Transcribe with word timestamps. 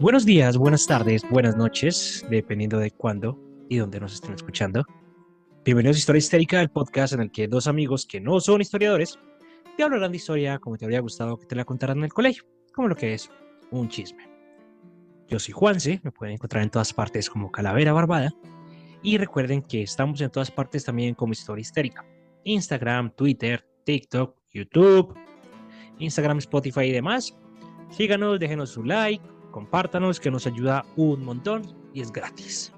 Buenos 0.00 0.24
días, 0.24 0.56
buenas 0.56 0.86
tardes, 0.86 1.28
buenas 1.28 1.56
noches, 1.56 2.24
dependiendo 2.30 2.78
de 2.78 2.92
cuándo 2.92 3.36
y 3.68 3.78
dónde 3.78 3.98
nos 3.98 4.14
estén 4.14 4.32
escuchando. 4.32 4.84
Bienvenidos 5.64 5.96
a 5.96 5.98
Historia 5.98 6.18
Histérica, 6.18 6.60
el 6.60 6.70
podcast 6.70 7.14
en 7.14 7.22
el 7.22 7.32
que 7.32 7.48
dos 7.48 7.66
amigos 7.66 8.06
que 8.06 8.20
no 8.20 8.38
son 8.38 8.60
historiadores 8.60 9.18
te 9.76 9.82
hablarán 9.82 10.12
de 10.12 10.18
historia 10.18 10.60
como 10.60 10.76
te 10.76 10.84
habría 10.84 11.00
gustado 11.00 11.36
que 11.36 11.46
te 11.46 11.56
la 11.56 11.64
contaran 11.64 11.98
en 11.98 12.04
el 12.04 12.12
colegio, 12.12 12.44
como 12.72 12.86
lo 12.86 12.94
que 12.94 13.12
es 13.12 13.28
un 13.72 13.88
chisme. 13.88 14.30
Yo 15.26 15.40
soy 15.40 15.52
Juanse, 15.52 16.00
me 16.04 16.12
pueden 16.12 16.34
encontrar 16.34 16.62
en 16.62 16.70
todas 16.70 16.92
partes 16.92 17.28
como 17.28 17.50
Calavera 17.50 17.92
Barbada. 17.92 18.32
Y 19.02 19.18
recuerden 19.18 19.62
que 19.62 19.82
estamos 19.82 20.20
en 20.20 20.30
todas 20.30 20.52
partes 20.52 20.84
también 20.84 21.16
como 21.16 21.32
Historia 21.32 21.62
Histérica. 21.62 22.06
Instagram, 22.44 23.10
Twitter, 23.16 23.66
TikTok, 23.84 24.36
YouTube, 24.52 25.12
Instagram, 25.98 26.38
Spotify 26.38 26.82
y 26.82 26.92
demás. 26.92 27.36
Síganos, 27.90 28.38
déjenos 28.38 28.70
su 28.70 28.84
like, 28.84 29.24
compártanos 29.50 30.20
que 30.20 30.30
nos 30.30 30.46
ayuda 30.46 30.84
un 30.96 31.24
montón 31.24 31.62
y 31.94 32.00
es 32.00 32.12
gratis. 32.12 32.72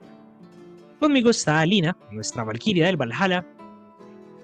Conmigo 0.98 1.30
está 1.30 1.64
Lina, 1.64 1.96
nuestra 2.10 2.44
Valquiria 2.44 2.86
del 2.86 2.96
Valhalla. 2.96 3.46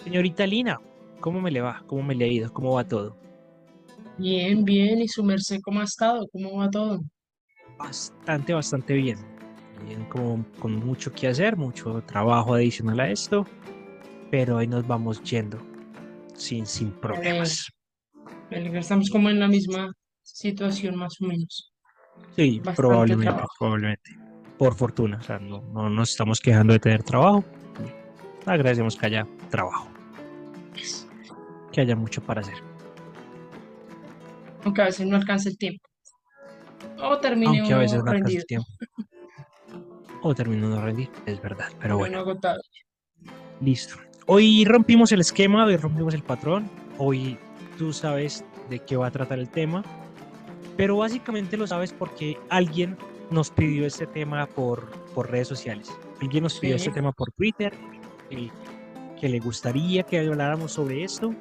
Señorita 0.02 0.47
Lina, 0.47 0.80
¿cómo 1.21 1.41
me 1.41 1.51
le 1.51 1.61
va? 1.61 1.83
¿Cómo 1.87 2.02
me 2.02 2.15
le 2.15 2.25
ha 2.25 2.29
ido? 2.29 2.52
¿Cómo 2.52 2.73
va 2.75 2.85
todo? 2.85 3.16
Bien, 4.19 4.65
bien. 4.65 5.02
¿Y 5.02 5.09
su 5.09 5.23
merced 5.23 5.61
cómo 5.62 5.80
ha 5.80 5.85
estado? 5.85 6.27
¿Cómo 6.33 6.57
va 6.57 6.71
todo? 6.71 7.01
Bastante, 7.79 8.55
bastante 8.55 8.95
bien. 8.95 9.19
Bien, 9.85 10.05
como 10.07 10.45
con 10.59 10.77
mucho 10.77 11.13
que 11.13 11.29
hacer, 11.29 11.57
mucho 11.57 12.02
trabajo 12.07 12.55
adicional 12.55 13.01
a 13.01 13.11
esto, 13.11 13.47
pero 14.30 14.57
ahí 14.57 14.66
nos 14.66 14.87
vamos 14.87 15.23
yendo 15.23 15.59
sin, 16.35 16.65
sin 16.65 16.91
problemas. 16.93 17.69
Estamos 18.51 19.11
como 19.11 19.29
en 19.29 19.41
la 19.41 19.49
misma 19.49 19.93
situación 20.23 20.97
más 20.97 21.21
o 21.21 21.27
menos. 21.27 21.73
Sí, 22.37 22.61
probablemente, 22.77 23.33
trabajo. 23.33 23.55
probablemente. 23.59 24.11
Por 24.59 24.75
fortuna, 24.75 25.19
o 25.19 25.23
sea, 25.23 25.39
no, 25.39 25.61
no 25.73 25.91
nos 25.91 26.11
estamos 26.11 26.41
quejando 26.41 26.73
de 26.73 26.79
tener 26.79 27.03
trabajo. 27.03 27.45
Agradecemos 28.47 28.97
que 28.97 29.07
haya 29.07 29.27
trabajo, 29.51 29.89
que 31.73 31.81
haya 31.81 31.97
mucho 31.97 32.23
para 32.23 32.41
hacer. 32.41 32.57
Aunque 34.65 34.83
a 34.83 34.87
veces 34.87 35.07
no 35.07 35.17
alcanza 35.17 35.49
el 35.49 35.59
tiempo. 35.59 35.87
O 37.03 37.19
termine 37.19 37.59
Aunque 37.59 37.75
a 37.75 37.79
veces 37.79 38.03
no 38.03 38.13
el 38.13 38.47
tiempo. 38.47 38.69
O 40.23 40.35
termino 40.35 40.71
de 40.71 40.81
rendir, 40.81 41.11
es 41.27 41.41
verdad, 41.41 41.69
pero 41.81 41.99
Bueno, 41.99 42.17
bueno, 42.19 42.31
agotado. 42.31 42.61
listo. 43.61 43.97
Hoy 44.27 44.65
rompimos 44.65 45.13
el 45.13 45.21
esquema, 45.21 45.65
hoy 45.65 45.77
rompimos 45.77 46.15
el 46.15 46.23
patrón. 46.23 46.69
Hoy 46.99 47.39
tú 47.79 47.93
sabes 47.93 48.45
de 48.71 48.81
qué 48.81 48.97
va 48.97 49.07
a 49.09 49.11
tratar 49.11 49.39
el 49.39 49.49
tema, 49.49 49.85
pero 50.77 50.96
básicamente 50.99 51.57
lo 51.57 51.66
sabes 51.66 51.93
porque 51.93 52.38
alguien 52.51 52.96
nos 53.30 53.51
pidió 53.51 53.87
este 53.87 54.07
tema 54.07 54.46
por, 54.46 54.91
por 55.15 55.30
redes 55.30 55.49
sociales. 55.49 55.91
Alguien 56.21 56.45
nos 56.45 56.59
pidió 56.59 56.79
Sí. 56.79 56.87
este 56.88 56.95
tema 56.95 57.13
por 57.13 57.32
Twitter, 57.32 57.73
que, 58.30 58.51
que 59.21 59.29
le 59.29 59.41
gustaría 59.41 60.02
que 60.04 60.19
habláramos 60.19 60.73
sobre 60.73 61.02
esto. 61.04 61.35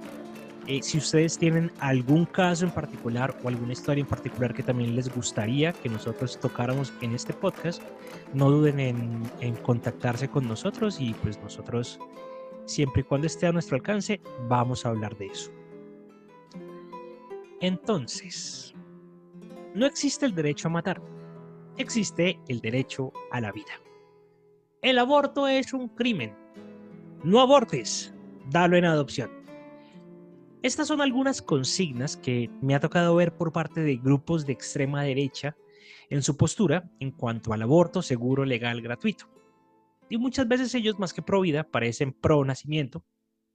Eh, 0.67 0.81
si 0.81 0.97
ustedes 0.97 1.37
tienen 1.37 1.71
algún 1.79 2.25
caso 2.25 2.65
en 2.65 2.71
particular 2.71 3.37
o 3.43 3.47
alguna 3.49 3.73
historia 3.73 4.01
en 4.01 4.07
particular 4.07 4.51
que 4.51 4.63
también 4.63 4.95
les 4.95 5.13
gustaría 5.13 5.73
que 5.73 5.89
nosotros 5.89 6.39
tocáramos 6.39 6.91
en 7.01 7.13
este 7.13 7.33
podcast, 7.33 7.83
no 8.33 8.49
duden 8.49 8.79
en, 8.79 9.21
en 9.41 9.55
contactarse 9.57 10.27
con 10.27 10.47
nosotros 10.47 10.99
y 10.99 11.13
pues 11.21 11.37
nosotros, 11.39 11.99
siempre 12.65 13.01
y 13.01 13.03
cuando 13.03 13.27
esté 13.27 13.45
a 13.45 13.51
nuestro 13.51 13.75
alcance, 13.75 14.19
vamos 14.47 14.87
a 14.87 14.89
hablar 14.89 15.15
de 15.17 15.27
eso. 15.27 15.51
Entonces, 17.61 18.73
no 19.75 19.85
existe 19.85 20.25
el 20.25 20.33
derecho 20.33 20.69
a 20.69 20.71
matar, 20.71 21.01
existe 21.77 22.39
el 22.47 22.61
derecho 22.61 23.11
a 23.31 23.41
la 23.41 23.51
vida. 23.51 23.73
El 24.81 24.97
aborto 24.97 25.47
es 25.47 25.73
un 25.73 25.89
crimen. 25.89 26.33
No 27.23 27.41
abortes, 27.41 28.13
dalo 28.49 28.77
en 28.77 28.85
adopción. 28.85 29.29
Estas 30.61 30.87
son 30.87 31.01
algunas 31.01 31.41
consignas 31.41 32.15
que 32.15 32.49
me 32.61 32.73
ha 32.73 32.79
tocado 32.79 33.15
ver 33.15 33.35
por 33.35 33.51
parte 33.51 33.81
de 33.81 33.97
grupos 33.97 34.45
de 34.45 34.53
extrema 34.53 35.03
derecha 35.03 35.57
en 36.09 36.23
su 36.23 36.37
postura 36.37 36.89
en 36.99 37.11
cuanto 37.11 37.51
al 37.51 37.61
aborto 37.61 38.01
seguro, 38.01 38.45
legal, 38.45 38.81
gratuito. 38.81 39.29
Y 40.09 40.17
muchas 40.17 40.47
veces 40.47 40.73
ellos, 40.73 40.99
más 40.99 41.13
que 41.13 41.21
pro 41.21 41.41
vida, 41.41 41.63
parecen 41.65 42.13
pro 42.13 42.45
nacimiento 42.45 43.03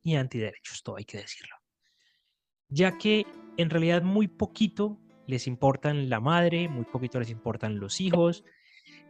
y 0.03 0.16
antiderechos, 0.16 0.82
todo 0.82 0.97
hay 0.97 1.04
que 1.04 1.19
decirlo. 1.19 1.56
Ya 2.69 2.98
que 2.98 3.26
en 3.56 3.70
realidad 3.70 4.03
muy 4.03 4.28
poquito 4.28 5.00
les 5.30 5.46
importan 5.46 6.10
la 6.10 6.20
madre, 6.20 6.68
muy 6.68 6.84
poquito 6.84 7.18
les 7.18 7.30
importan 7.30 7.78
los 7.78 8.00
hijos, 8.00 8.44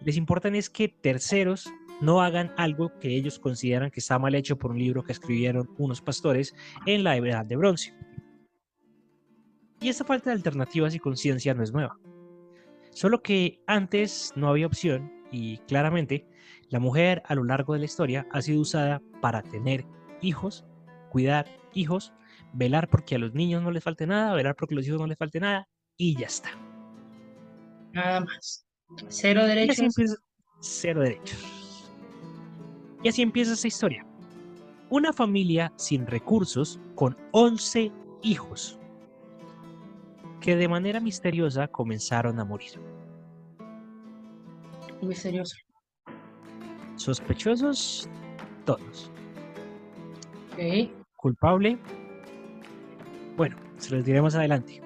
les 0.05 0.17
importan 0.17 0.55
es 0.55 0.71
que 0.71 0.89
terceros 0.89 1.73
no 2.01 2.23
hagan 2.23 2.53
algo 2.57 2.99
que 2.99 3.09
ellos 3.09 3.39
consideran 3.39 3.91
que 3.91 4.01
está 4.01 4.19
mal 4.19 4.35
hecho 4.35 4.57
por 4.57 4.71
un 4.71 4.79
libro 4.79 5.03
que 5.03 5.13
escribieron 5.13 5.69
unos 5.79 6.01
pastores 6.01 6.55
en 6.87 7.05
la 7.05 7.17
edad 7.17 7.45
de 7.45 7.57
bronce. 7.57 7.95
Y 9.81 9.89
esta 9.89 10.05
falta 10.05 10.31
de 10.31 10.37
alternativas 10.37 10.95
y 10.95 10.99
conciencia 10.99 11.55
no 11.55 11.63
es 11.63 11.73
nueva. 11.73 11.99
Solo 12.91 13.23
que 13.23 13.63
antes 13.67 14.33
no 14.37 14.49
había 14.49 14.67
opción 14.67 15.11
y 15.31 15.59
claramente 15.59 16.27
la 16.69 16.81
mujer 16.81 17.23
a 17.27 17.35
lo 17.35 17.45
largo 17.45 17.73
de 17.73 17.81
la 17.81 17.85
historia 17.87 18.27
ha 18.31 18.43
sido 18.43 18.61
usada 18.61 19.01
para 19.23 19.43
tener 19.43 19.87
hijos, 20.21 20.67
cuidar 21.11 21.47
hijos, 21.73 22.13
velar 22.53 22.89
porque 22.89 23.15
a 23.15 23.19
los 23.19 23.33
niños 23.33 23.63
no 23.63 23.71
les 23.71 23.85
falte 23.85 24.07
nada, 24.07 24.35
velar 24.35 24.57
porque 24.57 24.75
a 24.75 24.77
los 24.77 24.87
hijos 24.87 25.01
no 25.01 25.07
les 25.07 25.19
falte 25.19 25.41
nada 25.41 25.69
y 26.01 26.17
ya 26.17 26.29
está. 26.29 26.49
Nada 27.93 28.21
más. 28.21 28.65
Cero 29.09 29.43
Y 29.43 29.45
así 29.45 29.55
derechos. 29.55 29.79
empieza 29.81 30.17
cero 30.61 31.01
derechos. 31.03 31.93
Y 33.03 33.09
así 33.11 33.21
empieza 33.21 33.53
esta 33.53 33.69
historia. 33.69 34.07
Una 34.89 35.13
familia 35.13 35.73
sin 35.77 36.07
recursos 36.07 36.81
con 36.95 37.17
11 37.33 37.93
hijos 38.23 38.79
que 40.41 40.57
de 40.57 40.69
manera 40.69 41.01
misteriosa 41.01 41.69
comenzaron 41.69 42.41
a 42.41 42.47
morir. 42.47 42.81
Misterioso. 45.03 45.57
Sospechosos, 46.97 48.09
todos. 48.65 49.11
Culpable, 51.17 51.79
bueno, 53.37 53.57
se 53.77 53.95
los 53.95 54.05
diré 54.05 54.21
más 54.23 54.35
adelante. 54.35 54.83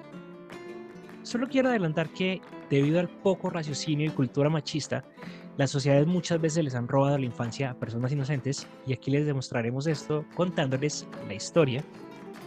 Solo 1.25 1.47
quiero 1.47 1.69
adelantar 1.69 2.09
que 2.09 2.39
debido 2.69 2.99
al 2.99 3.09
poco 3.09 3.49
raciocinio 3.49 4.05
y 4.05 4.09
cultura 4.09 4.47
machista, 4.47 5.03
las 5.57 5.71
sociedades 5.71 6.05
muchas 6.05 6.39
veces 6.39 6.63
les 6.63 6.75
han 6.75 6.87
robado 6.87 7.17
la 7.17 7.25
infancia 7.25 7.71
a 7.71 7.73
personas 7.73 8.11
inocentes 8.11 8.67
y 8.85 8.93
aquí 8.93 9.09
les 9.09 9.25
demostraremos 9.25 9.87
esto 9.87 10.23
contándoles 10.35 11.07
la 11.27 11.33
historia 11.33 11.83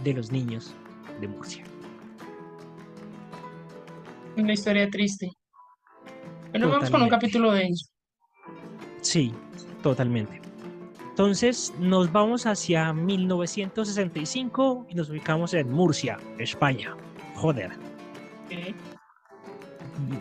de 0.05 0.15
los 0.15 0.31
niños 0.31 0.77
de 1.21 1.27
Murcia. 1.27 1.65
Una 4.37 4.53
historia 4.53 4.88
triste. 4.88 5.28
Bueno, 6.53 6.69
vamos 6.69 6.88
con 6.88 7.03
un 7.03 7.09
capítulo 7.09 7.50
de 7.50 7.65
ello. 7.65 7.84
Sí, 9.00 9.34
totalmente. 9.83 10.41
Entonces 11.11 11.75
nos 11.81 12.12
vamos 12.12 12.47
hacia 12.47 12.93
1965 12.93 14.87
y 14.88 14.94
nos 14.94 15.11
ubicamos 15.11 15.53
en 15.55 15.69
Murcia, 15.69 16.17
España. 16.38 16.97
Joder. 17.34 17.88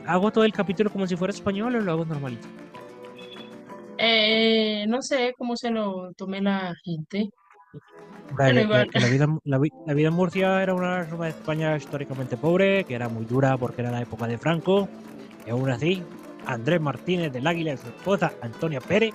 ¿Hago 0.05 0.31
todo 0.31 0.43
el 0.43 0.53
capítulo 0.53 0.89
como 0.89 1.05
si 1.07 1.15
fuera 1.15 1.33
español 1.33 1.75
o 1.75 1.79
lo 1.79 1.91
hago 1.91 2.05
normalito? 2.05 2.47
Eh, 3.97 4.85
no 4.87 5.01
sé 5.01 5.33
cómo 5.37 5.55
se 5.57 5.71
lo 5.71 6.11
tome 6.13 6.41
la 6.41 6.73
gente. 6.83 7.29
Vale, 8.31 8.53
Bueno, 8.53 8.55
que- 8.59 8.63
igual. 8.63 8.89
que 8.91 8.99
la, 8.99 9.07
vida, 9.11 9.27
la, 9.45 9.57
vi- 9.57 9.71
la 9.85 9.93
vida 9.93 10.07
en 10.09 10.13
Murcia 10.13 10.61
era 10.61 10.73
una 10.73 11.05
zona 11.05 11.25
de 11.25 11.29
España 11.31 11.75
históricamente 11.77 12.37
pobre, 12.37 12.83
que 12.83 12.95
era 12.95 13.09
muy 13.09 13.25
dura 13.25 13.57
porque 13.57 13.81
era 13.81 13.91
la 13.91 14.01
época 14.01 14.27
de 14.27 14.37
Franco. 14.37 14.87
Y 15.45 15.49
aún 15.49 15.69
así, 15.69 16.03
Andrés 16.45 16.81
Martínez 16.81 17.31
del 17.31 17.47
Águila 17.47 17.73
y 17.73 17.77
su 17.77 17.87
esposa 17.87 18.33
Antonia 18.41 18.81
Pérez 18.81 19.13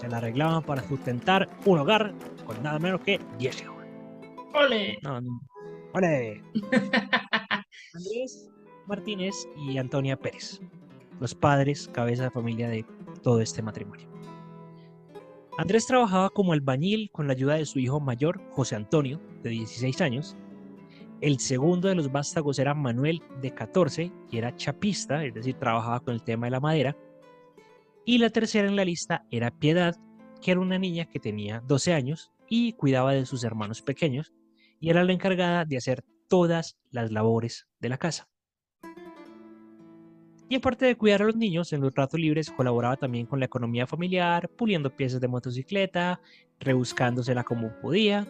se 0.00 0.08
la 0.08 0.16
arreglaban 0.18 0.62
para 0.62 0.82
sustentar 0.82 1.48
un 1.64 1.78
hogar 1.78 2.12
con 2.46 2.62
nada 2.62 2.78
menos 2.78 3.00
que 3.00 3.20
10 3.38 3.62
hijos. 3.62 3.76
¡Ole! 4.54 4.98
No, 5.02 5.20
no. 5.20 5.40
¡Ole! 5.94 6.42
Andrés 7.94 8.50
Martínez 8.86 9.48
y 9.56 9.78
Antonia 9.78 10.16
Pérez, 10.16 10.60
los 11.20 11.32
padres, 11.32 11.88
cabeza 11.92 12.24
de 12.24 12.30
familia 12.30 12.68
de 12.68 12.84
todo 13.22 13.40
este 13.40 13.62
matrimonio. 13.62 14.08
Andrés 15.56 15.86
trabajaba 15.86 16.30
como 16.30 16.52
albañil 16.52 17.08
con 17.12 17.28
la 17.28 17.34
ayuda 17.34 17.54
de 17.54 17.66
su 17.66 17.78
hijo 17.78 18.00
mayor, 18.00 18.42
José 18.50 18.74
Antonio, 18.74 19.20
de 19.44 19.50
16 19.50 20.00
años. 20.00 20.36
El 21.20 21.38
segundo 21.38 21.86
de 21.86 21.94
los 21.94 22.10
vástagos 22.10 22.58
era 22.58 22.74
Manuel, 22.74 23.22
de 23.40 23.54
14, 23.54 24.10
y 24.28 24.38
era 24.38 24.56
chapista, 24.56 25.24
es 25.24 25.32
decir, 25.32 25.54
trabajaba 25.54 26.00
con 26.00 26.14
el 26.14 26.24
tema 26.24 26.48
de 26.48 26.50
la 26.50 26.60
madera. 26.60 26.96
Y 28.04 28.18
la 28.18 28.30
tercera 28.30 28.66
en 28.66 28.74
la 28.74 28.84
lista 28.84 29.24
era 29.30 29.52
Piedad, 29.52 29.94
que 30.42 30.50
era 30.50 30.60
una 30.60 30.80
niña 30.80 31.04
que 31.04 31.20
tenía 31.20 31.60
12 31.60 31.94
años 31.94 32.32
y 32.48 32.72
cuidaba 32.72 33.12
de 33.12 33.24
sus 33.24 33.44
hermanos 33.44 33.82
pequeños, 33.82 34.32
y 34.80 34.90
era 34.90 35.04
la 35.04 35.12
encargada 35.12 35.64
de 35.64 35.76
hacer 35.76 36.04
todas 36.34 36.76
las 36.90 37.12
labores 37.12 37.68
de 37.78 37.88
la 37.88 37.96
casa. 37.96 38.28
Y 40.48 40.56
aparte 40.56 40.84
de 40.84 40.96
cuidar 40.96 41.22
a 41.22 41.26
los 41.26 41.36
niños, 41.36 41.72
en 41.72 41.80
los 41.80 41.94
ratos 41.94 42.18
libres 42.18 42.50
colaboraba 42.50 42.96
también 42.96 43.24
con 43.24 43.38
la 43.38 43.46
economía 43.46 43.86
familiar, 43.86 44.48
puliendo 44.48 44.90
piezas 44.90 45.20
de 45.20 45.28
motocicleta, 45.28 46.20
rebuscándosela 46.58 47.44
como 47.44 47.70
podía. 47.78 48.26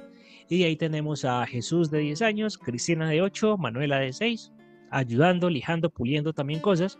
Y 0.50 0.58
de 0.58 0.66
ahí 0.66 0.76
tenemos 0.76 1.24
a 1.24 1.46
Jesús 1.46 1.90
de 1.90 2.00
10 2.00 2.20
años, 2.20 2.58
Cristina 2.58 3.08
de 3.08 3.22
8, 3.22 3.56
Manuela 3.56 3.98
de 4.00 4.12
6, 4.12 4.52
ayudando, 4.90 5.48
lijando, 5.48 5.88
puliendo 5.88 6.34
también 6.34 6.60
cosas. 6.60 6.98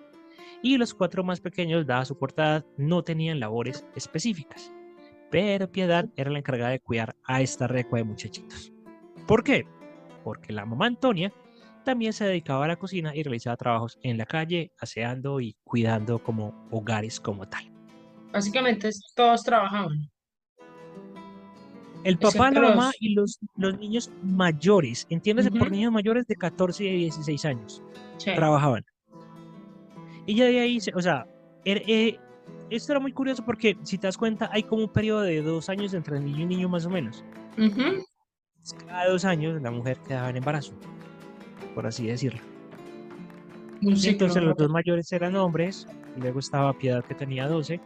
Y 0.62 0.78
los 0.78 0.94
cuatro 0.94 1.22
más 1.22 1.38
pequeños, 1.38 1.86
dada 1.86 2.06
su 2.06 2.16
cortada, 2.16 2.64
no 2.78 3.04
tenían 3.04 3.40
labores 3.40 3.84
específicas. 3.94 4.72
Pero 5.30 5.70
Piedad 5.70 6.08
era 6.16 6.30
la 6.30 6.38
encargada 6.38 6.70
de 6.70 6.80
cuidar 6.80 7.14
a 7.24 7.42
esta 7.42 7.66
recua 7.66 7.98
de 7.98 8.04
muchachitos. 8.04 8.72
¿Por 9.26 9.44
qué? 9.44 9.66
Porque 10.24 10.52
la 10.52 10.64
mamá 10.64 10.86
Antonia 10.86 11.32
también 11.84 12.12
se 12.12 12.24
dedicaba 12.24 12.64
a 12.64 12.68
la 12.68 12.76
cocina 12.76 13.14
y 13.14 13.22
realizaba 13.22 13.56
trabajos 13.56 13.98
en 14.02 14.18
la 14.18 14.26
calle, 14.26 14.72
aseando 14.80 15.40
y 15.40 15.54
cuidando 15.62 16.20
como 16.22 16.66
hogares 16.70 17.20
como 17.20 17.46
tal. 17.46 17.70
Básicamente 18.32 18.90
todos 19.14 19.44
trabajaban. 19.44 20.10
El 22.02 22.18
papá, 22.18 22.50
la 22.50 22.60
mamá 22.60 22.92
y 23.00 23.14
los, 23.14 23.38
los 23.56 23.78
niños 23.78 24.10
mayores, 24.22 25.06
entiéndase 25.08 25.50
por 25.50 25.70
niños 25.70 25.92
mayores 25.92 26.26
de 26.26 26.36
14 26.36 26.84
y 26.84 26.96
16 26.96 27.44
años, 27.46 27.82
trabajaban. 28.22 28.84
Y 30.26 30.34
ya 30.34 30.44
de 30.46 30.60
ahí, 30.60 30.78
o 30.94 31.00
sea, 31.00 31.26
er, 31.64 31.82
eh, 31.86 32.18
esto 32.68 32.92
era 32.92 33.00
muy 33.00 33.12
curioso 33.12 33.44
porque 33.44 33.78
si 33.84 33.96
te 33.96 34.06
das 34.06 34.18
cuenta, 34.18 34.50
hay 34.52 34.64
como 34.64 34.82
un 34.82 34.92
periodo 34.92 35.22
de 35.22 35.40
dos 35.40 35.68
años 35.68 35.94
entre 35.94 36.20
niño 36.20 36.40
y 36.40 36.46
niño 36.46 36.68
más 36.68 36.84
o 36.84 36.90
menos. 36.90 37.24
Cada 38.86 39.08
dos 39.08 39.24
años 39.24 39.60
la 39.60 39.70
mujer 39.70 39.98
quedaba 40.06 40.30
en 40.30 40.36
embarazo 40.36 40.74
por 41.74 41.86
así 41.86 42.06
decirlo. 42.06 42.40
Entonces 43.82 44.42
los 44.42 44.56
dos 44.56 44.70
mayores 44.70 45.12
eran 45.12 45.36
hombres, 45.36 45.86
luego 46.16 46.38
estaba 46.38 46.72
Piedad 46.72 47.04
que 47.04 47.14
tenía 47.14 47.46
12, 47.48 47.80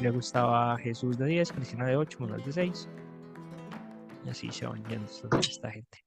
luego 0.00 0.18
estaba 0.18 0.76
Jesús 0.78 1.16
de 1.18 1.26
10, 1.26 1.52
Cristina 1.52 1.86
de 1.86 1.96
8, 1.96 2.18
Manuel 2.20 2.42
de 2.44 2.52
6. 2.52 2.88
Y 4.26 4.30
así 4.30 4.50
se 4.50 4.66
van 4.66 4.82
yendo 4.86 5.06
esta 5.38 5.70
gente. 5.70 6.04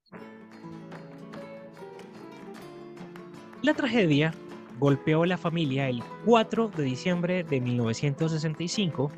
La 3.62 3.74
tragedia 3.74 4.34
golpeó 4.80 5.24
a 5.24 5.28
la 5.28 5.38
familia 5.38 5.88
el 5.88 6.04
4 6.26 6.70
de 6.70 6.84
diciembre 6.84 7.44
de 7.44 7.62
1965, 7.62 9.12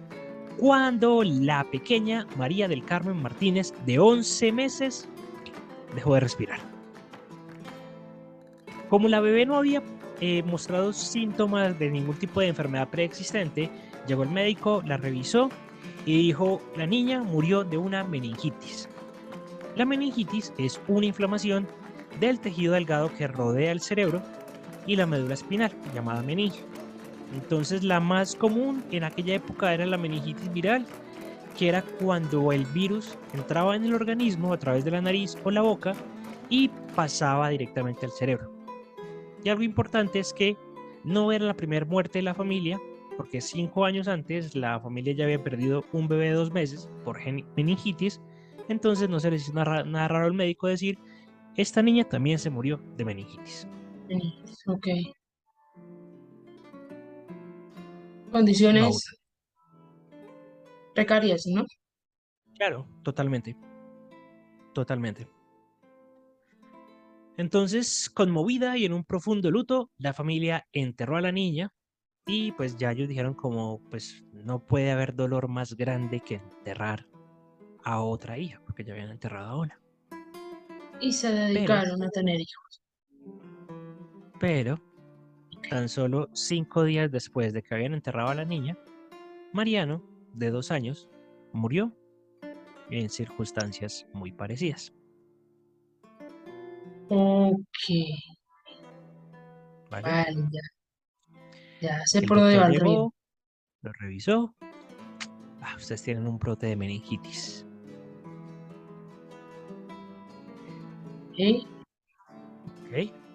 cuando 0.59 1.23
la 1.23 1.63
pequeña 1.63 2.27
María 2.37 2.67
del 2.67 2.83
Carmen 2.83 3.21
Martínez, 3.21 3.73
de 3.85 3.97
11 3.97 4.51
meses, 4.51 5.07
dejó 5.95 6.15
de 6.15 6.19
respirar. 6.19 6.59
Como 8.89 9.07
la 9.07 9.21
bebé 9.21 9.45
no 9.45 9.55
había 9.55 9.81
eh, 10.19 10.43
mostrado 10.43 10.91
síntomas 10.91 11.79
de 11.79 11.89
ningún 11.89 12.17
tipo 12.17 12.41
de 12.41 12.47
enfermedad 12.47 12.89
preexistente, 12.89 13.69
llegó 14.05 14.23
el 14.23 14.31
médico, 14.31 14.83
la 14.85 14.97
revisó 14.97 15.49
y 16.05 16.17
dijo, 16.17 16.61
la 16.75 16.85
niña 16.85 17.23
murió 17.23 17.63
de 17.63 17.77
una 17.77 18.03
meningitis. 18.03 18.89
La 19.77 19.85
meningitis 19.85 20.51
es 20.57 20.81
una 20.89 21.05
inflamación 21.05 21.67
del 22.19 22.41
tejido 22.41 22.73
delgado 22.73 23.15
que 23.15 23.27
rodea 23.27 23.71
el 23.71 23.79
cerebro 23.79 24.21
y 24.85 24.97
la 24.97 25.05
médula 25.05 25.35
espinal, 25.35 25.71
llamada 25.93 26.21
meninge. 26.21 26.65
Entonces 27.33 27.83
la 27.83 27.99
más 27.99 28.35
común 28.35 28.83
en 28.91 29.03
aquella 29.03 29.35
época 29.35 29.73
era 29.73 29.85
la 29.85 29.97
meningitis 29.97 30.51
viral, 30.51 30.85
que 31.57 31.69
era 31.69 31.81
cuando 31.81 32.51
el 32.51 32.65
virus 32.67 33.17
entraba 33.33 33.75
en 33.75 33.85
el 33.85 33.93
organismo 33.93 34.53
a 34.53 34.57
través 34.57 34.85
de 34.85 34.91
la 34.91 35.01
nariz 35.01 35.37
o 35.43 35.51
la 35.51 35.61
boca 35.61 35.93
y 36.49 36.69
pasaba 36.95 37.49
directamente 37.49 38.05
al 38.05 38.11
cerebro. 38.11 38.51
Y 39.43 39.49
algo 39.49 39.63
importante 39.63 40.19
es 40.19 40.33
que 40.33 40.57
no 41.03 41.31
era 41.31 41.45
la 41.45 41.53
primera 41.53 41.85
muerte 41.85 42.19
de 42.19 42.23
la 42.23 42.33
familia, 42.33 42.79
porque 43.17 43.41
cinco 43.41 43.85
años 43.85 44.07
antes 44.07 44.55
la 44.55 44.79
familia 44.79 45.13
ya 45.13 45.25
había 45.25 45.43
perdido 45.43 45.83
un 45.91 46.07
bebé 46.07 46.25
de 46.25 46.33
dos 46.33 46.51
meses 46.51 46.89
por 47.03 47.19
meningitis, 47.55 48.21
entonces 48.69 49.09
no 49.09 49.19
se 49.19 49.31
les 49.31 49.43
hizo 49.43 49.53
nada, 49.53 50.07
raro 50.07 50.25
al 50.25 50.33
médico 50.33 50.67
decir, 50.67 50.97
esta 51.55 51.81
niña 51.81 52.05
también 52.05 52.39
se 52.39 52.49
murió 52.49 52.81
de 52.95 53.05
meningitis. 53.05 53.67
Ok. 54.67 54.87
Condiciones 58.31 59.19
precarias, 60.93 61.45
¿no? 61.47 61.65
Claro, 62.55 62.87
totalmente. 63.03 63.55
Totalmente. 64.73 65.27
Entonces, 67.37 68.09
conmovida 68.09 68.77
y 68.77 68.85
en 68.85 68.93
un 68.93 69.05
profundo 69.05 69.49
luto, 69.49 69.89
la 69.97 70.13
familia 70.13 70.67
enterró 70.73 71.15
a 71.15 71.21
la 71.21 71.31
niña 71.31 71.71
y 72.25 72.51
pues 72.51 72.77
ya 72.77 72.91
ellos 72.91 73.07
dijeron 73.07 73.33
como, 73.33 73.79
pues 73.89 74.25
no 74.33 74.59
puede 74.59 74.91
haber 74.91 75.15
dolor 75.15 75.47
más 75.47 75.75
grande 75.75 76.19
que 76.19 76.35
enterrar 76.35 77.07
a 77.83 78.01
otra 78.01 78.37
hija, 78.37 78.61
porque 78.65 78.83
ya 78.83 78.93
habían 78.93 79.09
enterrado 79.09 79.47
a 79.49 79.57
una. 79.57 79.81
Y 80.99 81.13
se 81.13 81.31
dedicaron 81.31 82.03
a 82.03 82.09
tener 82.09 82.41
hijos. 82.41 82.81
Pero, 84.39 84.77
tan 85.69 85.89
solo 85.89 86.29
cinco 86.33 86.83
días 86.83 87.11
después 87.11 87.53
de 87.53 87.63
que 87.63 87.75
habían 87.75 87.93
enterrado 87.93 88.29
a 88.29 88.35
la 88.35 88.45
niña, 88.45 88.77
Mariano, 89.53 90.03
de 90.33 90.51
dos 90.51 90.71
años, 90.71 91.07
murió 91.53 91.91
en 92.89 93.09
circunstancias 93.09 94.05
muy 94.13 94.31
parecidas. 94.31 94.93
Ok. 97.09 97.63
Vale, 99.89 100.35
ya. 100.51 100.61
Ya 101.81 102.05
sé 102.05 102.21
por 102.23 102.39
dónde 102.39 102.57
va 102.57 102.67
el 102.67 102.79
río. 102.79 103.13
Lo 103.81 103.93
revisó. 103.93 104.53
Ah, 105.61 105.75
ustedes 105.77 106.03
tienen 106.03 106.27
un 106.27 106.37
brote 106.37 106.67
de 106.67 106.75
meningitis. 106.75 107.65
Ok. 111.29 111.67
Ok. 112.85 113.28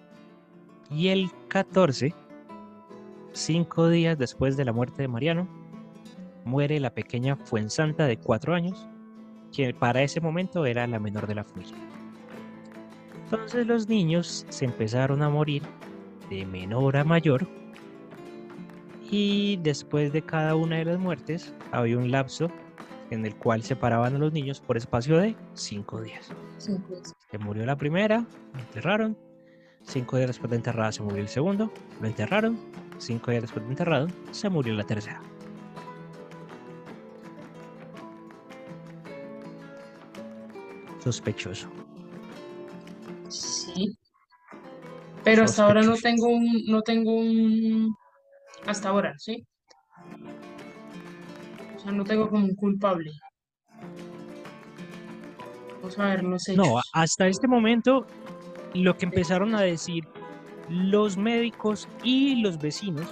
Y 0.95 1.09
el 1.09 1.29
14, 1.49 2.13
cinco 3.33 3.89
días 3.89 4.17
después 4.17 4.55
de 4.55 4.63
la 4.63 4.71
muerte 4.71 5.01
de 5.01 5.09
Mariano, 5.09 5.45
muere 6.45 6.79
la 6.79 6.93
pequeña 6.93 7.35
Fuensanta 7.35 8.07
de 8.07 8.15
cuatro 8.15 8.55
años, 8.55 8.87
que 9.51 9.73
para 9.73 10.03
ese 10.03 10.21
momento 10.21 10.65
era 10.65 10.87
la 10.87 10.97
menor 10.97 11.27
de 11.27 11.35
la 11.35 11.43
familia. 11.43 11.75
Entonces 13.25 13.67
los 13.67 13.89
niños 13.89 14.45
se 14.47 14.63
empezaron 14.63 15.21
a 15.21 15.29
morir 15.29 15.63
de 16.29 16.45
menor 16.45 16.95
a 16.95 17.03
mayor 17.03 17.45
y 19.11 19.57
después 19.57 20.13
de 20.13 20.21
cada 20.21 20.55
una 20.55 20.77
de 20.77 20.85
las 20.85 20.97
muertes 20.97 21.53
había 21.73 21.97
un 21.97 22.09
lapso 22.09 22.49
en 23.09 23.25
el 23.25 23.35
cual 23.35 23.63
separaban 23.63 24.15
a 24.15 24.19
los 24.19 24.31
niños 24.31 24.61
por 24.61 24.77
espacio 24.77 25.17
de 25.17 25.35
cinco 25.55 26.01
días. 26.01 26.31
Se 26.57 27.37
murió 27.37 27.65
la 27.65 27.75
primera, 27.75 28.25
enterraron. 28.57 29.17
Cinco 29.85 30.17
días 30.17 30.29
después 30.29 30.49
de 30.49 30.57
enterrada 30.57 30.91
se 30.91 31.03
murió 31.03 31.21
el 31.21 31.29
segundo, 31.29 31.71
lo 32.01 32.07
enterraron. 32.07 32.59
Cinco 32.97 33.31
días 33.31 33.43
después 33.43 33.63
de 33.65 33.71
enterrado 33.71 34.07
se 34.31 34.49
murió 34.49 34.73
la 34.73 34.83
tercera. 34.83 35.21
Sospechoso. 41.03 41.69
Pero 45.23 45.43
hasta 45.43 45.65
ahora 45.65 45.81
no 45.81 45.95
tengo 45.95 46.27
un, 46.27 46.65
no 46.67 46.81
tengo 46.81 47.11
un, 47.11 47.95
hasta 48.67 48.89
ahora, 48.89 49.15
¿sí? 49.17 49.43
O 51.75 51.79
sea, 51.79 51.91
no 51.91 52.03
tengo 52.03 52.29
como 52.29 52.45
un 52.45 52.55
culpable. 52.55 53.11
Vamos 55.77 55.99
a 55.99 56.05
ver 56.09 56.23
no 56.23 56.39
sé 56.39 56.55
No, 56.55 56.79
hasta 56.93 57.27
este 57.27 57.47
momento 57.47 58.05
lo 58.75 58.97
que 58.97 59.05
empezaron 59.05 59.55
a 59.55 59.61
decir 59.61 60.05
los 60.69 61.17
médicos 61.17 61.87
y 62.03 62.41
los 62.41 62.57
vecinos 62.57 63.07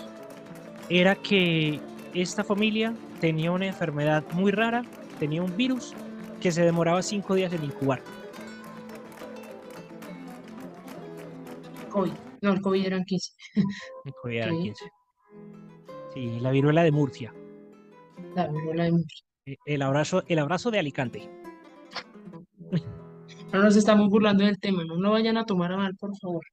era 0.90 1.16
que 1.16 1.80
esta 2.14 2.44
familia 2.44 2.94
tenía 3.20 3.52
una 3.52 3.68
enfermedad 3.68 4.24
muy 4.34 4.52
rara, 4.52 4.84
tenía 5.20 5.42
un 5.42 5.56
virus 5.56 5.94
que 6.42 6.52
se 6.52 6.64
demoraba 6.64 7.02
cinco 7.02 7.36
días 7.36 7.54
en 7.54 7.64
incubar. 7.64 8.04
COVID. 11.90 12.12
No, 12.42 12.52
el 12.52 12.62
COVID 12.62 12.86
eran 12.86 13.06
15. 13.06 13.32
El 14.06 14.14
COVID 14.22 14.36
eran 14.36 14.62
15. 14.62 14.86
Sí, 16.14 16.40
la 16.42 16.52
viruela 16.52 16.84
de 16.84 16.92
Murcia. 16.92 17.34
La 18.36 18.48
viruela 18.48 18.84
de 18.84 18.92
Murcia. 18.92 19.26
E, 19.46 19.58
el 19.66 19.82
abrazo, 19.82 20.24
el 20.28 20.40
abrazo 20.40 20.72
de 20.72 20.80
Alicante. 20.80 21.30
No 23.54 23.62
nos 23.62 23.76
estamos 23.76 24.10
burlando 24.10 24.44
del 24.44 24.60
tema, 24.60 24.84
no 24.84 24.96
lo 24.96 25.12
vayan 25.12 25.38
a 25.38 25.46
tomar 25.46 25.72
a 25.72 25.78
mal, 25.78 25.96
por 25.96 26.18
favor. 26.18 26.44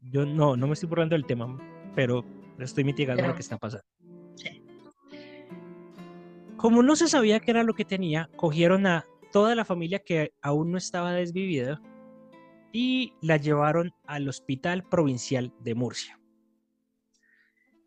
Yo 0.00 0.24
no, 0.24 0.56
no 0.56 0.66
me 0.66 0.72
estoy 0.72 0.88
burlando 0.88 1.14
del 1.14 1.26
tema, 1.26 1.58
pero 1.94 2.24
estoy 2.58 2.82
mitigando 2.82 3.26
lo 3.26 3.34
que 3.34 3.42
está 3.42 3.58
pasando. 3.58 3.84
Como 6.56 6.82
no 6.82 6.96
se 6.96 7.08
sabía 7.08 7.40
qué 7.40 7.50
era 7.50 7.62
lo 7.62 7.74
que 7.74 7.84
tenía, 7.84 8.30
cogieron 8.36 8.86
a 8.86 9.04
toda 9.32 9.54
la 9.54 9.66
familia 9.66 9.98
que 9.98 10.32
aún 10.40 10.72
no 10.72 10.78
estaba 10.78 11.12
desvivida 11.12 11.82
y 12.72 13.12
la 13.20 13.36
llevaron 13.36 13.92
al 14.06 14.26
Hospital 14.30 14.84
Provincial 14.84 15.52
de 15.60 15.74
Murcia. 15.74 16.18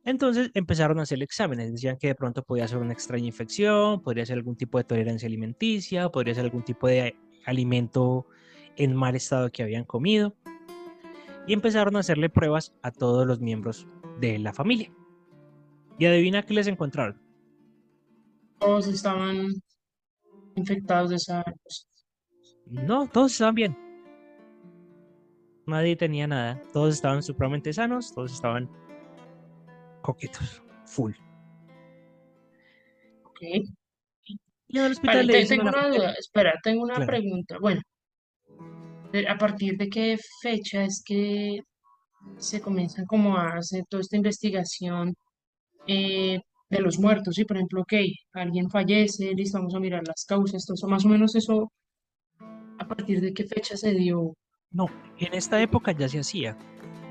Entonces 0.04 0.52
empezaron 0.54 1.00
a 1.00 1.04
hacer 1.04 1.24
exámenes, 1.24 1.72
decían 1.72 1.98
que 1.98 2.10
de 2.10 2.16
pronto 2.16 2.44
podía 2.44 2.68
ser 2.68 2.78
una 2.78 2.94
extraña 2.94 3.26
infección, 3.26 4.04
podría 4.04 4.28
ser 4.28 4.38
algún 4.38 4.56
tipo 4.56 4.78
de 4.78 4.84
tolerancia 4.84 5.26
alimenticia, 5.26 6.10
podría 6.10 6.36
ser 6.36 6.44
algún 6.44 6.64
tipo 6.64 6.88
de 6.88 7.16
alimento 7.46 8.28
en 8.76 8.96
mal 8.96 9.16
estado 9.16 9.52
que 9.52 9.64
habían 9.64 9.86
comido. 9.86 10.36
Y 11.48 11.54
empezaron 11.54 11.96
a 11.96 12.00
hacerle 12.00 12.30
pruebas 12.30 12.74
a 12.82 12.92
todos 12.92 13.26
los 13.28 13.40
miembros 13.40 13.88
de 14.20 14.40
la 14.40 14.54
familia. 14.54 14.92
Y 15.98 16.06
adivina 16.06 16.44
qué 16.44 16.54
les 16.54 16.68
encontraron. 16.68 17.22
Todos 18.60 18.88
estaban 18.88 19.54
infectados 20.56 21.10
de 21.10 21.18
esa 21.18 21.44
No, 22.66 23.08
todos 23.08 23.34
estaban 23.34 23.56
bien. 23.56 23.78
Nadie 25.68 25.96
tenía 25.96 26.28
nada. 26.28 26.62
Todos 26.74 26.96
estaban 26.96 27.24
supremamente 27.24 27.74
sanos, 27.74 28.14
todos 28.14 28.34
estaban 28.34 28.70
coquetos, 30.02 30.62
full. 30.86 31.14
Ok. 33.24 33.42
Y 34.76 34.78
al 34.78 34.92
hospital 34.92 35.26
le 35.26 35.46
tengo 35.46 35.70
una 35.70 35.88
duda, 35.88 36.12
espera, 36.20 36.54
tengo 36.62 36.84
una 36.84 37.06
pregunta. 37.06 37.58
Bueno, 37.62 37.80
¿a 39.30 39.38
partir 39.38 39.78
de 39.78 39.88
qué 39.88 40.18
fecha 40.42 40.84
es 40.84 41.02
que 41.02 41.62
se 42.38 42.60
comienza 42.60 43.06
como 43.06 43.38
a 43.38 43.54
hacer 43.54 43.86
toda 43.90 44.02
esta 44.02 44.18
investigación 44.18 45.16
eh, 45.88 46.42
de 46.70 46.80
los 46.82 47.00
muertos? 47.00 47.36
Sí, 47.36 47.46
por 47.46 47.56
ejemplo, 47.56 47.84
ok, 47.84 47.94
alguien 48.34 48.70
fallece, 48.70 49.32
listo, 49.34 49.60
vamos 49.60 49.76
a 49.76 49.80
mirar 49.80 50.04
las 50.06 50.26
causas, 50.26 50.66
todo 50.66 50.76
eso, 50.76 50.88
más 50.90 51.06
o 51.06 51.08
menos 51.08 51.34
eso, 51.38 51.72
¿a 52.78 52.86
partir 52.86 53.22
de 53.22 53.34
qué 53.34 53.46
fecha 53.46 53.78
se 53.78 53.94
dio? 53.94 54.34
No, 54.72 54.88
en 55.20 55.36
esta 55.36 55.62
época 55.62 55.94
ya 55.94 56.10
se 56.10 56.20
hacía. 56.20 56.58